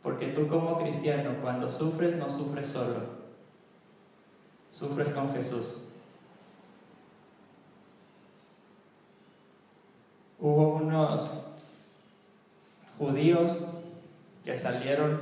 Porque 0.00 0.28
tú 0.28 0.46
como 0.46 0.78
cristiano, 0.78 1.30
cuando 1.42 1.70
sufres, 1.70 2.16
no 2.16 2.30
sufres 2.30 2.68
solo. 2.68 3.24
Sufres 4.72 5.10
con 5.10 5.32
Jesús. 5.32 5.78
Hubo 10.40 10.74
unos 10.74 11.53
judíos 12.98 13.52
que 14.44 14.56
salieron, 14.56 15.20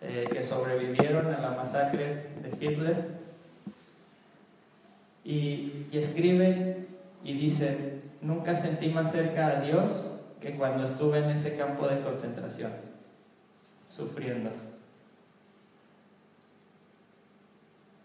eh, 0.00 0.28
que 0.30 0.42
sobrevivieron 0.42 1.32
a 1.32 1.40
la 1.40 1.50
masacre 1.50 2.26
de 2.42 2.56
Hitler 2.60 3.08
y, 5.24 5.86
y 5.90 5.98
escriben 5.98 6.86
y 7.22 7.34
dicen, 7.34 8.02
nunca 8.20 8.56
sentí 8.56 8.88
más 8.88 9.12
cerca 9.12 9.46
a 9.46 9.60
Dios 9.60 10.10
que 10.40 10.56
cuando 10.56 10.84
estuve 10.84 11.18
en 11.18 11.30
ese 11.30 11.56
campo 11.56 11.88
de 11.88 12.00
concentración, 12.00 12.72
sufriendo. 13.88 14.50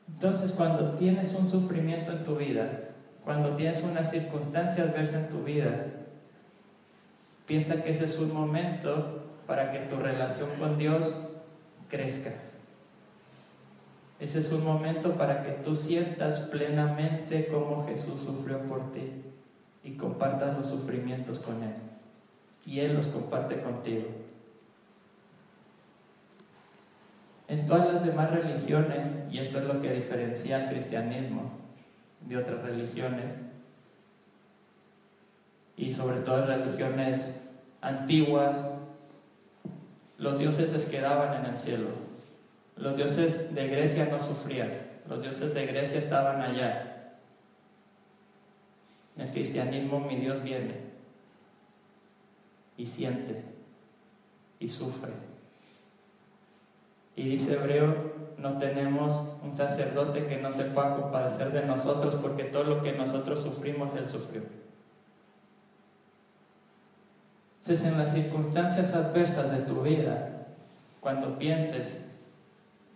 Entonces, 0.08 0.52
cuando 0.52 0.96
tienes 0.96 1.34
un 1.34 1.50
sufrimiento 1.50 2.12
en 2.12 2.24
tu 2.24 2.36
vida, 2.36 2.90
cuando 3.24 3.56
tienes 3.56 3.84
una 3.84 4.04
circunstancia 4.04 4.84
adversa 4.84 5.20
en 5.20 5.30
tu 5.30 5.44
vida, 5.44 5.86
piensa 7.50 7.82
que 7.82 7.90
ese 7.90 8.06
es 8.06 8.20
un 8.20 8.32
momento 8.32 9.24
para 9.48 9.72
que 9.72 9.80
tu 9.80 9.96
relación 9.96 10.50
con 10.60 10.78
Dios 10.78 11.16
crezca. 11.90 12.32
Ese 14.20 14.38
es 14.42 14.52
un 14.52 14.64
momento 14.64 15.16
para 15.16 15.42
que 15.42 15.54
tú 15.64 15.76
sientas 15.76 16.42
plenamente 16.52 17.48
cómo 17.48 17.88
Jesús 17.88 18.22
sufrió 18.22 18.60
por 18.60 18.92
ti 18.92 19.24
y 19.84 19.94
compartas 19.94 20.60
los 20.60 20.68
sufrimientos 20.68 21.40
con 21.40 21.64
Él. 21.64 21.74
Y 22.68 22.82
Él 22.82 22.94
los 22.94 23.08
comparte 23.08 23.60
contigo. 23.62 24.06
En 27.48 27.66
todas 27.66 27.92
las 27.92 28.06
demás 28.06 28.30
religiones, 28.30 29.08
y 29.32 29.40
esto 29.40 29.58
es 29.58 29.66
lo 29.66 29.82
que 29.82 29.92
diferencia 29.92 30.56
al 30.56 30.70
cristianismo 30.70 31.50
de 32.28 32.38
otras 32.38 32.62
religiones, 32.62 33.49
y 35.80 35.94
sobre 35.94 36.20
todo 36.20 36.46
religiones 36.46 37.36
antiguas, 37.80 38.54
los 40.18 40.38
dioses 40.38 40.72
se 40.72 40.92
quedaban 40.92 41.46
en 41.46 41.54
el 41.54 41.58
cielo. 41.58 41.88
Los 42.76 42.98
dioses 42.98 43.56
de 43.56 43.68
Grecia 43.70 44.10
no 44.12 44.20
sufrían, 44.20 44.74
los 45.08 45.22
dioses 45.22 45.54
de 45.54 45.66
Grecia 45.66 46.00
estaban 46.00 46.42
allá. 46.42 47.16
En 49.16 49.28
el 49.28 49.32
cristianismo 49.32 50.02
mi 50.02 50.18
Dios 50.18 50.44
viene 50.44 50.82
y 52.76 52.86
siente 52.86 53.42
y 54.60 54.68
sufre. 54.68 55.14
Y 57.16 57.24
dice 57.24 57.54
Hebreo, 57.54 58.36
no 58.38 58.58
tenemos 58.60 59.16
un 59.42 59.56
sacerdote 59.56 60.28
que 60.28 60.42
no 60.42 60.52
se 60.52 60.66
pueda 60.66 60.98
compadecer 60.98 61.54
de 61.54 61.66
nosotros 61.66 62.16
porque 62.16 62.44
todo 62.44 62.66
lo 62.66 62.82
que 62.82 62.92
nosotros 62.92 63.42
sufrimos, 63.42 63.96
Él 63.96 64.08
sufrió. 64.08 64.42
Entonces, 67.62 67.86
en 67.86 67.98
las 67.98 68.14
circunstancias 68.14 68.94
adversas 68.94 69.52
de 69.52 69.60
tu 69.60 69.82
vida, 69.82 70.48
cuando 71.02 71.38
pienses 71.38 72.02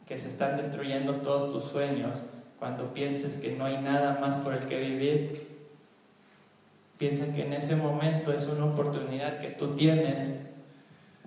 que 0.08 0.17
se 0.17 0.30
están 0.30 0.58
destruyendo 0.58 1.17
todos 1.17 1.54
tus 1.54 1.71
sueños, 1.71 2.19
cuando 2.60 2.93
pienses 2.93 3.38
que 3.38 3.56
no 3.56 3.65
hay 3.65 3.78
nada 3.82 4.19
más 4.19 4.36
por 4.36 4.54
el 4.54 4.67
que 4.67 4.80
vivir, 4.80 5.47
piensa 6.97 7.34
que 7.34 7.45
en 7.45 7.54
ese 7.54 7.76
momento 7.76 8.32
es 8.32 8.47
una 8.47 8.65
oportunidad 8.65 9.39
que 9.39 9.49
tú 9.49 9.76
tienes 9.76 10.38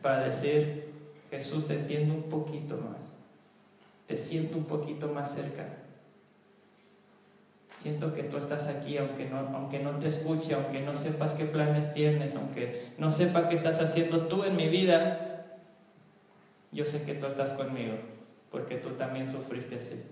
para 0.02 0.24
decir, 0.24 0.90
Jesús, 1.30 1.66
te 1.66 1.74
entiendo 1.74 2.14
un 2.14 2.24
poquito 2.24 2.76
más, 2.76 2.96
te 4.06 4.16
siento 4.16 4.56
un 4.58 4.64
poquito 4.64 5.08
más 5.08 5.34
cerca. 5.34 5.64
Siento 7.86 8.12
que 8.12 8.24
tú 8.24 8.36
estás 8.38 8.66
aquí, 8.66 8.98
aunque 8.98 9.26
no, 9.26 9.38
aunque 9.54 9.78
no 9.78 9.92
te 10.00 10.08
escuche, 10.08 10.54
aunque 10.54 10.80
no 10.80 10.96
sepas 10.96 11.34
qué 11.34 11.44
planes 11.44 11.94
tienes, 11.94 12.34
aunque 12.34 12.88
no 12.98 13.12
sepa 13.12 13.48
qué 13.48 13.54
estás 13.54 13.80
haciendo 13.80 14.26
tú 14.26 14.42
en 14.42 14.56
mi 14.56 14.68
vida, 14.68 15.46
yo 16.72 16.84
sé 16.84 17.04
que 17.04 17.14
tú 17.14 17.26
estás 17.26 17.52
conmigo, 17.52 17.94
porque 18.50 18.74
tú 18.74 18.90
también 18.94 19.30
sufriste 19.30 19.76
así. 19.76 20.02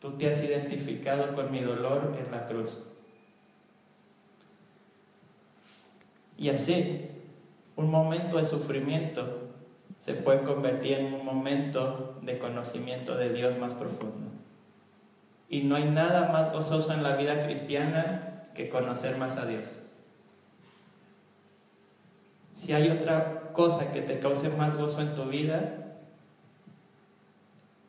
Tú 0.00 0.18
te 0.18 0.28
has 0.28 0.42
identificado 0.42 1.32
con 1.36 1.52
mi 1.52 1.60
dolor 1.60 2.16
en 2.18 2.28
la 2.32 2.48
cruz. 2.48 2.82
Y 6.36 6.48
así, 6.48 7.08
un 7.76 7.88
momento 7.88 8.38
de 8.38 8.46
sufrimiento 8.46 9.42
se 10.00 10.14
puede 10.14 10.42
convertir 10.42 10.94
en 10.94 11.14
un 11.14 11.24
momento 11.24 12.18
de 12.22 12.36
conocimiento 12.40 13.16
de 13.16 13.32
Dios 13.32 13.56
más 13.58 13.74
profundo. 13.74 14.35
Y 15.48 15.62
no 15.62 15.76
hay 15.76 15.84
nada 15.84 16.32
más 16.32 16.52
gozoso 16.52 16.92
en 16.92 17.02
la 17.02 17.16
vida 17.16 17.44
cristiana 17.44 18.46
que 18.54 18.68
conocer 18.68 19.16
más 19.16 19.36
a 19.36 19.46
Dios. 19.46 19.64
Si 22.52 22.72
hay 22.72 22.90
otra 22.90 23.52
cosa 23.52 23.92
que 23.92 24.02
te 24.02 24.18
cause 24.18 24.48
más 24.48 24.76
gozo 24.76 25.00
en 25.02 25.14
tu 25.14 25.24
vida, 25.26 25.98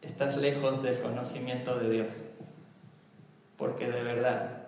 estás 0.01 0.37
lejos 0.37 0.83
del 0.83 1.01
conocimiento 1.01 1.79
de 1.79 1.89
Dios. 1.89 2.07
Porque 3.57 3.89
de 3.89 4.03
verdad, 4.03 4.67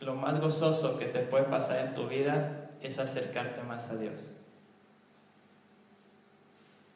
lo 0.00 0.14
más 0.14 0.40
gozoso 0.40 0.98
que 0.98 1.06
te 1.06 1.20
puede 1.20 1.44
pasar 1.44 1.86
en 1.86 1.94
tu 1.94 2.06
vida 2.06 2.70
es 2.82 2.98
acercarte 2.98 3.62
más 3.62 3.90
a 3.90 3.96
Dios. 3.96 4.14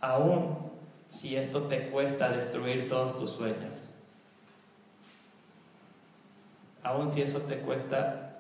Aún 0.01 0.71
si 1.09 1.37
esto 1.37 1.65
te 1.65 1.91
cuesta 1.91 2.31
destruir 2.31 2.89
todos 2.89 3.19
tus 3.19 3.31
sueños. 3.31 3.80
Aún 6.83 7.11
si 7.11 7.23
eso 7.23 7.41
te 7.43 7.59
cuesta 7.59 8.31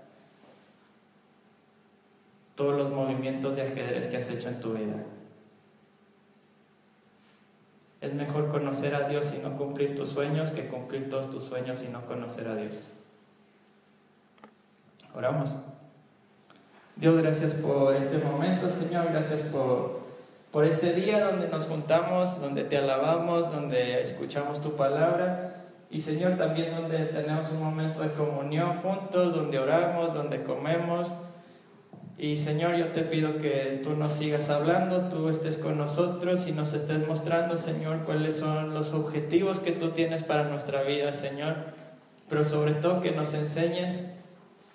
todos 2.54 2.76
los 2.76 2.90
movimientos 2.90 3.56
de 3.56 3.62
ajedrez 3.62 4.08
que 4.08 4.18
has 4.18 4.28
hecho 4.28 4.48
en 4.48 4.60
tu 4.60 4.74
vida. 4.74 4.96
Es 8.00 8.14
mejor 8.14 8.50
conocer 8.50 8.94
a 8.94 9.08
Dios 9.08 9.32
y 9.34 9.42
no 9.42 9.56
cumplir 9.56 9.96
tus 9.96 10.10
sueños 10.10 10.50
que 10.50 10.68
cumplir 10.68 11.10
todos 11.10 11.30
tus 11.30 11.44
sueños 11.44 11.82
y 11.82 11.88
no 11.88 12.02
conocer 12.06 12.48
a 12.48 12.56
Dios. 12.56 12.72
Oramos. 15.14 15.54
Dios, 16.96 17.22
gracias 17.22 17.54
por 17.54 17.96
este 17.96 18.18
momento, 18.18 18.68
Señor, 18.68 19.06
gracias 19.10 19.40
por, 19.40 20.00
por 20.52 20.66
este 20.66 20.92
día 20.92 21.24
donde 21.24 21.48
nos 21.48 21.64
juntamos, 21.64 22.40
donde 22.40 22.64
te 22.64 22.76
alabamos, 22.76 23.50
donde 23.50 24.02
escuchamos 24.02 24.60
tu 24.60 24.76
palabra. 24.76 25.59
Y 25.90 26.00
Señor, 26.00 26.36
también 26.36 26.74
donde 26.74 26.98
tenemos 27.06 27.50
un 27.50 27.60
momento 27.60 28.00
de 28.00 28.12
comunión 28.12 28.78
juntos, 28.78 29.34
donde 29.34 29.58
oramos, 29.58 30.14
donde 30.14 30.44
comemos. 30.44 31.08
Y 32.16 32.36
Señor, 32.36 32.76
yo 32.76 32.88
te 32.88 33.02
pido 33.02 33.38
que 33.38 33.80
tú 33.82 33.96
nos 33.96 34.12
sigas 34.12 34.50
hablando, 34.50 35.08
tú 35.08 35.28
estés 35.28 35.56
con 35.56 35.78
nosotros 35.78 36.46
y 36.46 36.52
nos 36.52 36.74
estés 36.74 37.08
mostrando, 37.08 37.56
Señor, 37.56 38.04
cuáles 38.04 38.36
son 38.36 38.72
los 38.72 38.92
objetivos 38.92 39.58
que 39.58 39.72
tú 39.72 39.90
tienes 39.90 40.22
para 40.22 40.44
nuestra 40.44 40.82
vida, 40.82 41.12
Señor. 41.12 41.56
Pero 42.28 42.44
sobre 42.44 42.74
todo 42.74 43.00
que 43.00 43.10
nos 43.10 43.34
enseñes 43.34 44.10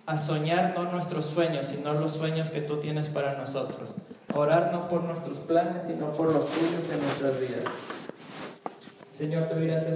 a 0.06 0.18
soñar 0.18 0.74
no 0.76 0.92
nuestros 0.92 1.28
sueños, 1.28 1.68
sino 1.68 1.94
los 1.94 2.14
sueños 2.14 2.50
que 2.50 2.62
tú 2.62 2.78
tienes 2.78 3.08
para 3.08 3.38
nosotros. 3.38 3.96
Orar 4.34 4.72
no 4.74 4.90
por 4.90 5.04
nuestros 5.04 5.40
planes, 5.40 5.84
sino 5.84 6.12
por 6.12 6.34
los 6.34 6.46
tuyos 6.50 6.92
en 6.92 7.02
nuestras 7.02 7.40
vidas. 7.40 7.64
Señor, 9.12 9.44
te 9.46 9.56
doy 9.56 9.68
gracias 9.68 9.94